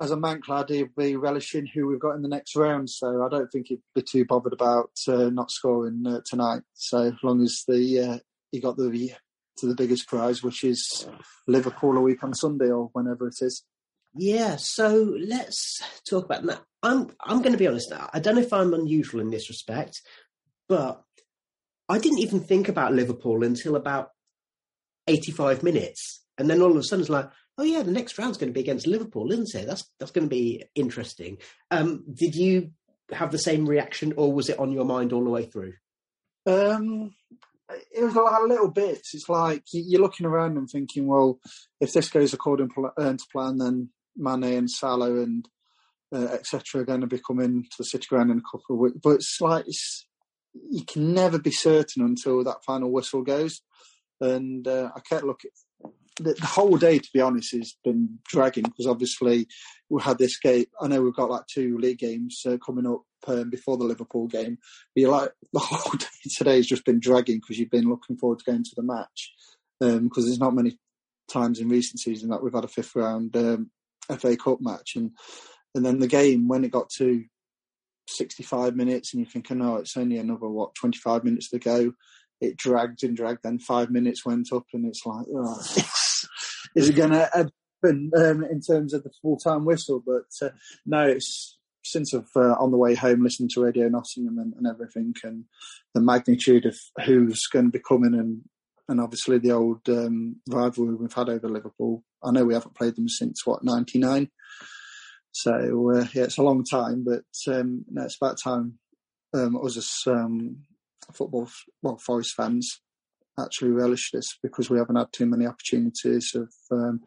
as 0.00 0.10
a 0.10 0.16
man 0.16 0.40
clad, 0.40 0.68
he'll 0.68 0.88
be 0.96 1.16
relishing 1.16 1.66
who 1.66 1.86
we've 1.86 2.00
got 2.00 2.16
in 2.16 2.22
the 2.22 2.28
next 2.28 2.56
round. 2.56 2.90
So 2.90 3.24
I 3.24 3.28
don't 3.28 3.50
think 3.50 3.68
he'd 3.68 3.82
be 3.94 4.02
too 4.02 4.24
bothered 4.24 4.52
about 4.52 4.90
uh, 5.08 5.30
not 5.30 5.50
scoring 5.50 6.04
uh, 6.06 6.20
tonight. 6.24 6.62
So 6.74 7.08
as 7.08 7.14
long 7.22 7.42
as 7.42 7.64
the 7.66 8.00
uh, 8.00 8.18
he 8.50 8.60
got 8.60 8.76
the 8.76 9.12
to 9.58 9.66
the 9.66 9.74
biggest 9.74 10.08
prize, 10.08 10.42
which 10.42 10.64
is 10.64 11.06
Liverpool 11.46 11.96
a 11.96 12.00
week 12.00 12.24
on 12.24 12.34
Sunday 12.34 12.70
or 12.70 12.90
whenever 12.92 13.26
it 13.28 13.36
is. 13.40 13.64
Yeah, 14.14 14.56
so 14.58 15.16
let's 15.26 15.80
talk 16.08 16.26
about 16.26 16.44
that. 16.44 16.60
I'm 16.82 17.10
I'm 17.20 17.40
going 17.40 17.52
to 17.52 17.58
be 17.58 17.66
honest. 17.66 17.92
I 18.12 18.18
don't 18.18 18.34
know 18.34 18.42
if 18.42 18.52
I'm 18.52 18.74
unusual 18.74 19.20
in 19.20 19.30
this 19.30 19.48
respect, 19.48 20.02
but 20.72 21.04
I 21.86 21.98
didn't 21.98 22.20
even 22.20 22.40
think 22.40 22.70
about 22.70 22.94
Liverpool 22.94 23.44
until 23.44 23.76
about 23.76 24.08
85 25.06 25.62
minutes, 25.62 26.24
and 26.38 26.48
then 26.48 26.62
all 26.62 26.70
of 26.70 26.78
a 26.78 26.82
sudden 26.82 27.02
it's 27.02 27.10
like, 27.10 27.28
oh 27.58 27.62
yeah, 27.62 27.82
the 27.82 27.90
next 27.92 28.16
round's 28.16 28.38
going 28.38 28.48
to 28.48 28.54
be 28.54 28.62
against 28.62 28.86
Liverpool, 28.86 29.30
isn't 29.32 29.54
it? 29.54 29.66
That's 29.66 29.84
that's 30.00 30.12
going 30.12 30.24
to 30.24 30.34
be 30.34 30.64
interesting. 30.74 31.36
Um, 31.70 32.04
did 32.10 32.34
you 32.34 32.70
have 33.10 33.32
the 33.32 33.38
same 33.38 33.66
reaction, 33.66 34.14
or 34.16 34.32
was 34.32 34.48
it 34.48 34.58
on 34.58 34.72
your 34.72 34.86
mind 34.86 35.12
all 35.12 35.22
the 35.22 35.28
way 35.28 35.44
through? 35.44 35.74
Um, 36.46 37.14
it 37.94 38.02
was 38.02 38.14
like 38.14 38.48
little 38.48 38.70
bits. 38.70 39.12
It's 39.12 39.28
like 39.28 39.64
you're 39.74 40.00
looking 40.00 40.24
around 40.24 40.56
and 40.56 40.70
thinking, 40.70 41.06
well, 41.06 41.38
if 41.82 41.92
this 41.92 42.08
goes 42.08 42.32
according 42.32 42.70
uh, 42.96 43.12
to 43.12 43.24
plan, 43.30 43.58
then 43.58 43.90
Mane 44.16 44.44
and 44.44 44.70
Salah 44.70 45.20
and 45.20 45.46
uh, 46.14 46.28
etc. 46.32 46.80
are 46.80 46.84
going 46.86 47.02
to 47.02 47.06
be 47.06 47.20
coming 47.20 47.64
to 47.64 47.76
the 47.76 47.84
City 47.84 48.06
Ground 48.08 48.30
in 48.30 48.38
a 48.38 48.50
couple 48.50 48.76
of 48.76 48.78
weeks. 48.78 48.96
But 49.02 49.16
it's 49.16 49.38
like 49.38 49.64
it's, 49.66 50.06
you 50.54 50.84
can 50.84 51.14
never 51.14 51.38
be 51.38 51.50
certain 51.50 52.02
until 52.02 52.44
that 52.44 52.64
final 52.64 52.90
whistle 52.90 53.22
goes. 53.22 53.62
And 54.20 54.66
uh, 54.66 54.90
I 54.94 55.00
kept 55.00 55.24
looking. 55.24 55.50
The, 56.20 56.34
the, 56.34 56.46
whole 56.46 56.76
day, 56.76 56.98
to 56.98 57.08
be 57.14 57.22
honest, 57.22 57.52
has 57.52 57.74
been 57.82 58.18
dragging 58.28 58.64
because 58.64 58.86
obviously 58.86 59.46
we 59.88 60.02
had 60.02 60.18
this 60.18 60.38
game. 60.38 60.66
I 60.80 60.86
know 60.86 61.02
we've 61.02 61.16
got 61.16 61.30
like 61.30 61.46
two 61.46 61.78
league 61.78 61.98
games 61.98 62.42
uh, 62.46 62.58
coming 62.64 62.86
up 62.86 63.00
um, 63.26 63.50
before 63.50 63.78
the 63.78 63.84
Liverpool 63.84 64.28
game. 64.28 64.58
But 64.94 65.00
you're 65.00 65.10
like 65.10 65.30
the 65.52 65.58
whole 65.58 65.98
day 65.98 66.06
today 66.36 66.56
has 66.56 66.66
just 66.66 66.84
been 66.84 67.00
dragging 67.00 67.38
because 67.38 67.58
you've 67.58 67.70
been 67.70 67.88
looking 67.88 68.16
forward 68.16 68.40
to 68.40 68.44
going 68.44 68.62
to 68.62 68.74
the 68.76 68.82
match 68.82 69.32
because 69.80 69.96
um, 69.98 70.10
there's 70.14 70.38
not 70.38 70.54
many 70.54 70.78
times 71.30 71.58
in 71.58 71.68
recent 71.68 71.98
season 71.98 72.28
that 72.30 72.42
we've 72.42 72.52
had 72.52 72.64
a 72.64 72.68
fifth 72.68 72.94
round 72.94 73.34
um, 73.36 73.70
FA 74.18 74.36
Cup 74.36 74.58
match 74.60 74.92
and 74.96 75.12
and 75.74 75.84
then 75.84 75.98
the 75.98 76.06
game 76.06 76.48
when 76.48 76.64
it 76.64 76.70
got 76.70 76.90
to 76.90 77.24
65 78.16 78.76
minutes 78.76 79.12
and 79.12 79.20
you're 79.20 79.30
thinking, 79.30 79.62
oh, 79.62 79.76
it's 79.76 79.96
only 79.96 80.18
another 80.18 80.48
what 80.48 80.74
25 80.74 81.24
minutes 81.24 81.50
to 81.50 81.58
go. 81.58 81.92
It 82.40 82.56
dragged 82.56 83.04
and 83.04 83.16
dragged. 83.16 83.40
Then 83.42 83.58
five 83.58 83.90
minutes 83.90 84.26
went 84.26 84.52
up, 84.52 84.66
and 84.72 84.84
it's 84.86 85.06
like, 85.06 85.26
oh, 85.32 85.60
is 86.74 86.88
it 86.88 86.96
going 86.96 87.12
to 87.12 87.30
happen 87.32 88.10
um, 88.16 88.44
in 88.44 88.60
terms 88.60 88.92
of 88.92 89.04
the 89.04 89.12
full 89.22 89.36
time 89.36 89.64
whistle? 89.64 90.02
But 90.04 90.26
uh, 90.44 90.50
no, 90.84 91.02
it's 91.04 91.58
since 91.84 92.14
I've 92.14 92.28
uh, 92.34 92.54
on 92.58 92.70
the 92.70 92.76
way 92.76 92.94
home 92.94 93.22
listening 93.22 93.48
to 93.54 93.62
Radio 93.62 93.88
Nottingham 93.88 94.38
and, 94.38 94.54
and, 94.54 94.66
everything, 94.66 95.14
and 95.24 95.44
the 95.94 96.00
magnitude 96.00 96.66
of 96.66 96.76
who's 97.04 97.46
going 97.52 97.66
to 97.66 97.78
be 97.78 97.82
coming, 97.86 98.14
and 98.14 98.42
and 98.88 99.00
obviously 99.00 99.38
the 99.38 99.52
old 99.52 99.88
um, 99.88 100.36
rivalry 100.48 100.94
we've 100.94 101.12
had 101.12 101.28
over 101.28 101.48
Liverpool. 101.48 102.02
I 102.24 102.32
know 102.32 102.44
we 102.44 102.54
haven't 102.54 102.76
played 102.76 102.96
them 102.96 103.08
since 103.08 103.42
what 103.44 103.64
'99, 103.64 104.30
so 105.32 105.92
uh, 105.94 106.06
yeah, 106.14 106.24
it's 106.24 106.38
a 106.38 106.42
long 106.42 106.64
time, 106.64 107.04
but 107.04 107.24
um, 107.52 107.84
no, 107.90 108.04
it's 108.04 108.16
about 108.16 108.38
time 108.38 108.78
um, 109.34 109.58
us 109.64 109.76
as 109.76 109.90
um, 110.06 110.58
football, 111.12 111.48
well, 111.82 111.96
Forest 111.96 112.34
fans 112.34 112.80
actually 113.38 113.70
relish 113.70 114.10
this 114.12 114.38
because 114.42 114.68
we 114.68 114.78
haven't 114.78 114.96
had 114.96 115.12
too 115.12 115.26
many 115.26 115.46
opportunities 115.46 116.34
of 116.34 116.52
um, 116.70 117.00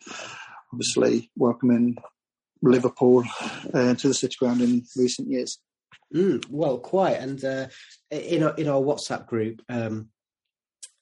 obviously 0.73 1.29
welcoming 1.35 1.97
Liverpool 2.61 3.23
uh, 3.73 3.93
to 3.93 4.07
the 4.07 4.13
City 4.13 4.35
Ground 4.39 4.61
in 4.61 4.83
recent 4.95 5.29
years. 5.29 5.59
Mm, 6.13 6.45
well, 6.49 6.79
quite. 6.79 7.17
And 7.17 7.43
uh, 7.43 7.67
in 8.09 8.43
our, 8.43 8.55
in 8.55 8.67
our 8.67 8.81
WhatsApp 8.81 9.27
group, 9.27 9.61
um, 9.69 10.09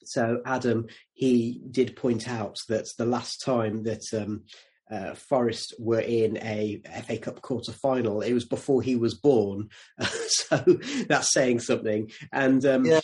so 0.06 0.42
Adam 0.46 0.88
he 1.14 1.62
did 1.72 1.96
point 1.96 2.28
out 2.28 2.60
that 2.68 2.90
the 2.98 3.06
last 3.06 3.42
time 3.42 3.84
that 3.84 4.14
um, 4.14 4.44
uh, 4.94 5.16
Forest 5.16 5.74
were 5.80 6.00
in 6.00 6.38
a 6.38 6.82
FA 7.06 7.18
Cup 7.18 7.42
quarter 7.42 7.72
final, 7.72 8.22
it 8.22 8.34
was 8.34 8.46
before 8.46 8.82
he 8.82 8.96
was 8.96 9.16
born. 9.16 9.70
so 10.28 10.64
that's 11.08 11.34
saying 11.34 11.60
something. 11.60 12.12
And 12.32 12.66
um, 12.66 12.86
yeah. 12.86 13.00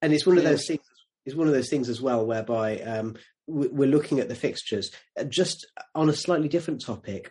and 0.00 0.12
it's 0.12 0.26
one 0.26 0.38
of 0.38 0.44
those 0.44 0.66
things. 0.66 0.82
It's 1.26 1.36
one 1.36 1.46
of 1.46 1.52
those 1.52 1.68
things 1.68 1.90
as 1.90 2.00
well, 2.00 2.24
whereby 2.24 2.78
um, 2.80 3.16
we're 3.46 3.88
looking 3.88 4.18
at 4.18 4.28
the 4.28 4.34
fixtures. 4.34 4.90
Uh, 5.18 5.24
just 5.24 5.66
on 5.94 6.08
a 6.08 6.14
slightly 6.14 6.48
different 6.48 6.80
topic, 6.80 7.30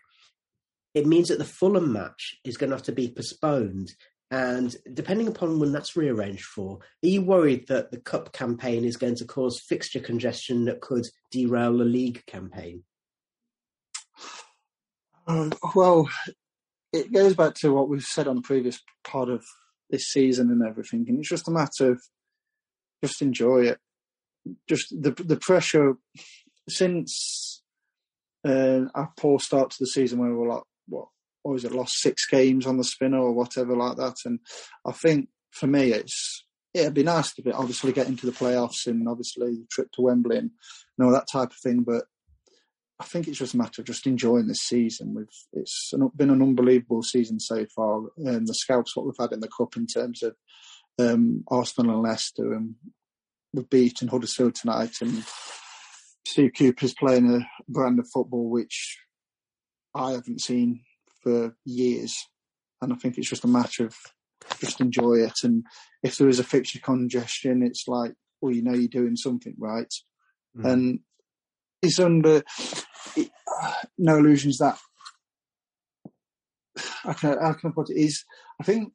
it 0.93 1.07
means 1.07 1.29
that 1.29 1.39
the 1.39 1.45
Fulham 1.45 1.91
match 1.91 2.37
is 2.43 2.57
going 2.57 2.69
to 2.69 2.75
have 2.75 2.85
to 2.85 2.91
be 2.91 3.11
postponed. 3.11 3.91
And 4.29 4.75
depending 4.93 5.27
upon 5.27 5.59
when 5.59 5.71
that's 5.71 5.95
rearranged 5.95 6.43
for, 6.43 6.79
are 7.03 7.07
you 7.07 7.21
worried 7.21 7.67
that 7.69 7.91
the 7.91 7.99
cup 8.01 8.33
campaign 8.33 8.83
is 8.83 8.97
going 8.97 9.15
to 9.15 9.25
cause 9.25 9.63
fixture 9.67 10.01
congestion 10.01 10.65
that 10.65 10.81
could 10.81 11.05
derail 11.31 11.77
the 11.77 11.85
league 11.85 12.23
campaign? 12.27 12.83
Um, 15.27 15.51
well, 15.75 16.09
it 16.93 17.11
goes 17.11 17.35
back 17.35 17.53
to 17.55 17.73
what 17.73 17.89
we've 17.89 18.03
said 18.03 18.27
on 18.27 18.37
the 18.37 18.41
previous 18.41 18.81
part 19.03 19.29
of 19.29 19.45
this 19.89 20.05
season 20.05 20.49
and 20.49 20.63
everything, 20.63 21.05
and 21.07 21.19
it's 21.19 21.29
just 21.29 21.47
a 21.47 21.51
matter 21.51 21.91
of 21.91 22.01
just 23.03 23.21
enjoy 23.21 23.65
it. 23.65 23.79
Just 24.69 24.89
the 24.89 25.11
the 25.11 25.37
pressure 25.37 25.95
since 26.69 27.61
uh, 28.45 28.85
our 28.95 29.11
poor 29.17 29.39
start 29.39 29.71
to 29.71 29.77
the 29.79 29.87
season, 29.87 30.19
where 30.19 30.29
we 30.29 30.35
were 30.35 30.47
like, 30.47 30.63
what, 30.87 31.07
what 31.43 31.53
was 31.53 31.65
it, 31.65 31.71
lost 31.73 31.99
six 31.99 32.25
games 32.25 32.65
on 32.65 32.77
the 32.77 32.83
spinner 32.83 33.19
or 33.19 33.33
whatever 33.33 33.75
like 33.75 33.97
that. 33.97 34.15
And 34.25 34.39
I 34.85 34.91
think 34.93 35.29
for 35.51 35.67
me, 35.67 35.91
it's 35.91 36.45
it'd 36.73 36.93
be 36.93 37.03
nice 37.03 37.33
to 37.33 37.41
be 37.41 37.51
obviously 37.51 37.91
get 37.91 38.07
into 38.07 38.25
the 38.25 38.31
playoffs 38.31 38.85
and 38.85 39.07
obviously 39.07 39.55
the 39.55 39.67
trip 39.71 39.87
to 39.93 40.01
Wembley 40.01 40.37
and 40.37 40.51
you 40.97 41.05
know 41.05 41.11
that 41.11 41.27
type 41.31 41.51
of 41.51 41.57
thing. 41.57 41.83
But 41.83 42.05
I 42.99 43.03
think 43.03 43.27
it's 43.27 43.38
just 43.38 43.53
a 43.53 43.57
matter 43.57 43.81
of 43.81 43.86
just 43.86 44.07
enjoying 44.07 44.47
this 44.47 44.62
season. 44.62 45.13
We've 45.13 45.27
it's 45.53 45.93
been 46.15 46.31
an 46.31 46.41
unbelievable 46.41 47.03
season 47.03 47.39
so 47.39 47.65
far, 47.75 48.01
and 48.17 48.47
the 48.47 48.53
scouts 48.55 48.95
what 48.95 49.05
we've 49.05 49.13
had 49.19 49.33
in 49.33 49.39
the 49.39 49.49
cup 49.55 49.77
in 49.77 49.86
terms 49.86 50.23
of 50.23 50.36
um, 50.99 51.43
Arsenal 51.47 51.95
and 51.95 52.03
Leicester, 52.03 52.53
and 52.53 52.75
we've 53.53 53.69
beaten 53.69 54.07
Huddersfield 54.07 54.55
tonight, 54.55 54.95
and 55.01 55.23
Steve 56.25 56.51
Cooper's 56.57 56.95
playing 56.95 57.31
a 57.31 57.47
brand 57.69 57.99
of 57.99 58.10
football 58.12 58.49
which 58.49 58.97
I 59.93 60.12
haven't 60.12 60.41
seen 60.41 60.81
for 61.21 61.55
years, 61.65 62.17
and 62.81 62.91
I 62.91 62.95
think 62.95 63.17
it's 63.17 63.29
just 63.29 63.45
a 63.45 63.47
matter 63.47 63.86
of 63.86 63.95
just 64.60 64.81
enjoy 64.81 65.15
it. 65.15 65.33
And 65.43 65.65
if 66.01 66.17
there 66.17 66.29
is 66.29 66.39
a 66.39 66.43
fixture 66.43 66.79
congestion, 66.79 67.62
it's 67.62 67.83
like, 67.88 68.13
well, 68.41 68.53
you 68.53 68.63
know, 68.63 68.73
you're 68.73 68.88
doing 68.88 69.15
something 69.15 69.53
right, 69.60 69.93
mm. 70.57 70.65
and 70.65 70.99
it's 71.81 71.99
under 71.99 72.43
no 73.97 74.17
illusions 74.17 74.57
that 74.57 74.77
I 77.05 77.13
can 77.13 77.37
I 77.39 77.53
can 77.53 77.73
put 77.73 77.89
it 77.89 77.97
is 77.97 78.23
I 78.59 78.63
think 78.63 78.93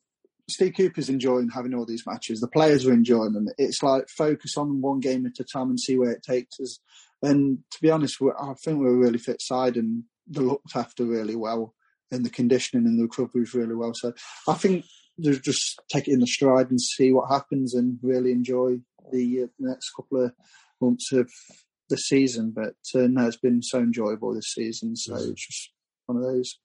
Steve 0.50 0.74
Cooper's 0.76 1.08
enjoying 1.08 1.48
having 1.48 1.74
all 1.74 1.86
these 1.86 2.06
matches. 2.06 2.40
The 2.40 2.48
players 2.48 2.86
are 2.86 2.92
enjoying 2.92 3.32
them. 3.32 3.46
It's 3.58 3.82
like 3.82 4.08
focus 4.08 4.56
on 4.56 4.80
one 4.80 5.00
game 5.00 5.24
at 5.24 5.40
a 5.40 5.44
time 5.44 5.70
and 5.70 5.80
see 5.80 5.96
where 5.96 6.10
it 6.10 6.22
takes 6.22 6.58
us. 6.60 6.78
And 7.22 7.58
to 7.70 7.78
be 7.80 7.90
honest, 7.90 8.18
I 8.20 8.54
think 8.54 8.78
we're 8.78 8.94
a 8.94 8.96
really 8.96 9.18
fit 9.18 9.40
side, 9.40 9.76
and 9.76 10.04
they're 10.26 10.42
looked 10.42 10.74
after 10.74 11.04
really 11.04 11.36
well, 11.36 11.74
and 12.10 12.24
the 12.24 12.30
conditioning 12.30 12.86
and 12.86 12.98
the 12.98 13.04
recovery 13.04 13.46
really 13.54 13.76
well. 13.76 13.92
So 13.94 14.12
I 14.48 14.54
think 14.54 14.84
just 15.20 15.80
take 15.88 16.08
it 16.08 16.12
in 16.12 16.20
the 16.20 16.26
stride 16.26 16.70
and 16.70 16.80
see 16.80 17.12
what 17.12 17.30
happens, 17.30 17.74
and 17.74 17.98
really 18.02 18.32
enjoy 18.32 18.80
the, 19.12 19.44
uh, 19.44 19.46
next 19.60 19.90
couple 19.94 20.24
of 20.24 20.32
months 20.80 21.12
of 21.12 21.30
the 21.92 21.98
season. 21.98 22.52
But 22.54 22.74
uh, 22.94 23.06
no, 23.06 23.26
it's 23.26 23.36
been 23.36 23.62
so 23.62 23.78
enjoyable 23.78 24.34
this 24.34 24.52
season. 24.52 24.96
So 24.96 25.14
it's 25.14 25.46
just 25.46 25.70
one 26.06 26.16
of 26.18 26.24
those. 26.24 26.58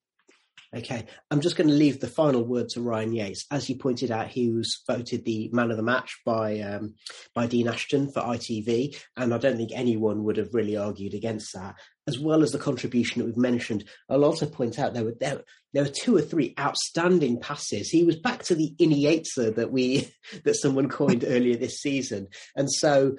Okay, 0.75 1.05
I'm 1.31 1.39
just 1.39 1.55
going 1.55 1.69
to 1.69 1.73
leave 1.73 2.01
the 2.01 2.07
final 2.07 2.43
word 2.43 2.67
to 2.69 2.81
Ryan 2.81 3.13
Yates. 3.13 3.45
As 3.49 3.69
you 3.69 3.77
pointed 3.77 4.11
out, 4.11 4.27
he 4.27 4.51
was 4.51 4.83
voted 4.85 5.23
the 5.23 5.49
man 5.53 5.71
of 5.71 5.77
the 5.77 5.83
match 5.83 6.17
by 6.25 6.59
um, 6.59 6.95
by 7.33 7.47
Dean 7.47 7.69
Ashton 7.69 8.11
for 8.11 8.21
ITV, 8.21 8.97
and 9.15 9.33
I 9.33 9.37
don't 9.37 9.55
think 9.55 9.71
anyone 9.73 10.25
would 10.25 10.35
have 10.35 10.53
really 10.53 10.75
argued 10.75 11.13
against 11.13 11.53
that. 11.53 11.75
As 12.05 12.19
well 12.19 12.43
as 12.43 12.51
the 12.51 12.59
contribution 12.59 13.21
that 13.21 13.25
we've 13.25 13.37
mentioned, 13.37 13.85
I'll 14.09 14.25
also 14.25 14.45
point 14.45 14.77
out 14.77 14.93
there 14.93 15.05
were 15.05 15.15
there, 15.17 15.41
there 15.71 15.83
were 15.83 15.89
two 15.89 16.17
or 16.17 16.21
three 16.21 16.53
outstanding 16.59 17.39
passes. 17.39 17.89
He 17.89 18.03
was 18.03 18.17
back 18.17 18.43
to 18.43 18.55
the 18.55 18.75
Iniesta 18.77 19.55
that 19.55 19.71
we 19.71 20.11
that 20.43 20.55
someone 20.55 20.89
coined 20.89 21.23
earlier 21.27 21.55
this 21.55 21.79
season, 21.79 22.27
and 22.57 22.69
so 22.69 23.15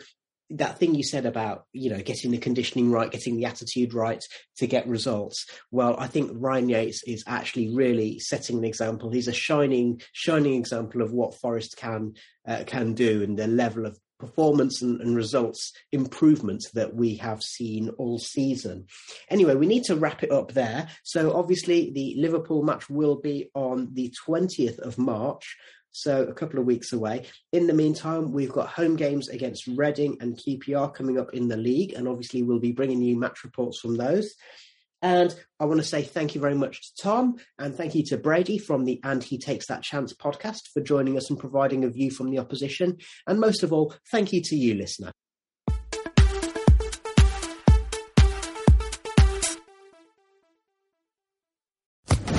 that 0.51 0.79
thing 0.79 0.95
you 0.95 1.03
said 1.03 1.27
about 1.27 1.65
you 1.73 1.91
know 1.91 2.01
getting 2.01 2.31
the 2.31 2.39
conditioning 2.39 2.91
right, 2.91 3.11
getting 3.11 3.37
the 3.37 3.45
attitude 3.45 3.95
right 3.95 4.25
to 4.57 4.67
get 4.67 4.89
results. 4.89 5.47
Well, 5.71 5.97
I 5.99 6.07
think 6.07 6.31
Ryan 6.35 6.69
Yates 6.69 7.03
is 7.05 7.25
actually 7.27 7.75
really 7.75 8.19
setting 8.19 8.59
an 8.59 8.65
example. 8.65 9.11
He's 9.11 9.29
a 9.29 9.33
shining, 9.33 10.01
shining 10.13 10.55
example 10.55 11.03
of 11.03 11.13
what 11.13 11.39
Forest 11.39 11.77
can 11.77 12.15
uh, 12.47 12.65
can 12.67 12.95
do 12.95 13.23
and 13.23 13.39
the 13.39 13.47
level 13.47 13.87
of 13.87 13.99
performance 14.19 14.83
and, 14.83 15.01
and, 15.01 15.17
results 15.17 15.73
improvements 15.93 16.71
that 16.73 16.95
we 16.95 17.17
have 17.17 17.43
seen 17.43 17.89
all 17.99 18.19
season. 18.19 18.87
Anyway, 19.29 19.55
we 19.55 19.67
need 19.67 19.85
to 19.85 19.97
wrap 19.97 20.23
it 20.23 20.33
up 20.33 20.53
there. 20.53 20.89
So 21.05 21.37
obviously 21.37 21.93
the 21.93 22.15
Liverpool 22.19 22.63
match 22.63 22.91
will 22.91 23.21
be 23.21 23.51
on 23.55 23.91
the 23.93 24.13
20th 24.27 24.79
of 24.81 24.99
March. 24.99 25.57
So 26.03 26.23
a 26.25 26.35
couple 26.35 26.59
of 26.61 26.67
weeks 26.67 26.93
away. 26.93 27.27
In 27.53 27.67
the 27.67 27.75
meantime, 27.75 28.33
we've 28.33 28.53
got 28.53 28.69
home 28.69 28.97
games 28.97 29.29
against 29.29 29.67
Reading 29.67 30.17
and 30.21 30.37
QPR 30.37 30.95
coming 30.95 31.19
up 31.19 31.35
in 31.35 31.49
the 31.49 31.57
league, 31.57 31.93
and 31.95 32.07
obviously 32.09 32.43
we'll 32.43 32.61
be 32.61 32.73
bringing 32.73 33.03
you 33.03 33.19
match 33.19 33.45
reports 33.45 33.81
from 33.81 33.97
those. 33.97 34.35
And 35.01 35.35
I 35.61 35.65
want 35.65 35.81
to 35.81 35.87
say 35.87 36.03
thank 36.03 36.35
you 36.35 36.41
very 36.41 36.55
much 36.55 36.81
to 36.81 37.03
Tom 37.03 37.37
and 37.59 37.75
thank 37.75 37.95
you 37.95 38.05
to 38.07 38.17
Brady 38.17 38.59
from 38.59 38.85
the 38.85 39.01
And 39.05 39.23
He 39.23 39.39
Takes 39.39 39.67
That 39.67 39.83
Chance 39.83 40.15
podcast 40.15 40.69
for 40.75 40.81
joining 40.81 41.17
us 41.17 41.31
and 41.31 41.39
providing 41.39 41.85
a 41.85 41.89
view 41.89 42.11
from 42.11 42.31
the 42.31 42.39
opposition. 42.39 42.99
And 43.27 43.39
most 43.39 43.63
of 43.63 43.73
all, 43.73 43.95
thank 44.11 44.33
you 44.33 44.43
to 44.43 44.57
you, 44.57 44.75
listener. 44.75 45.13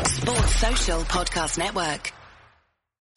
Sports 0.06 0.56
Social 0.56 1.02
Podcast 1.04 1.58
Network. 1.58 2.12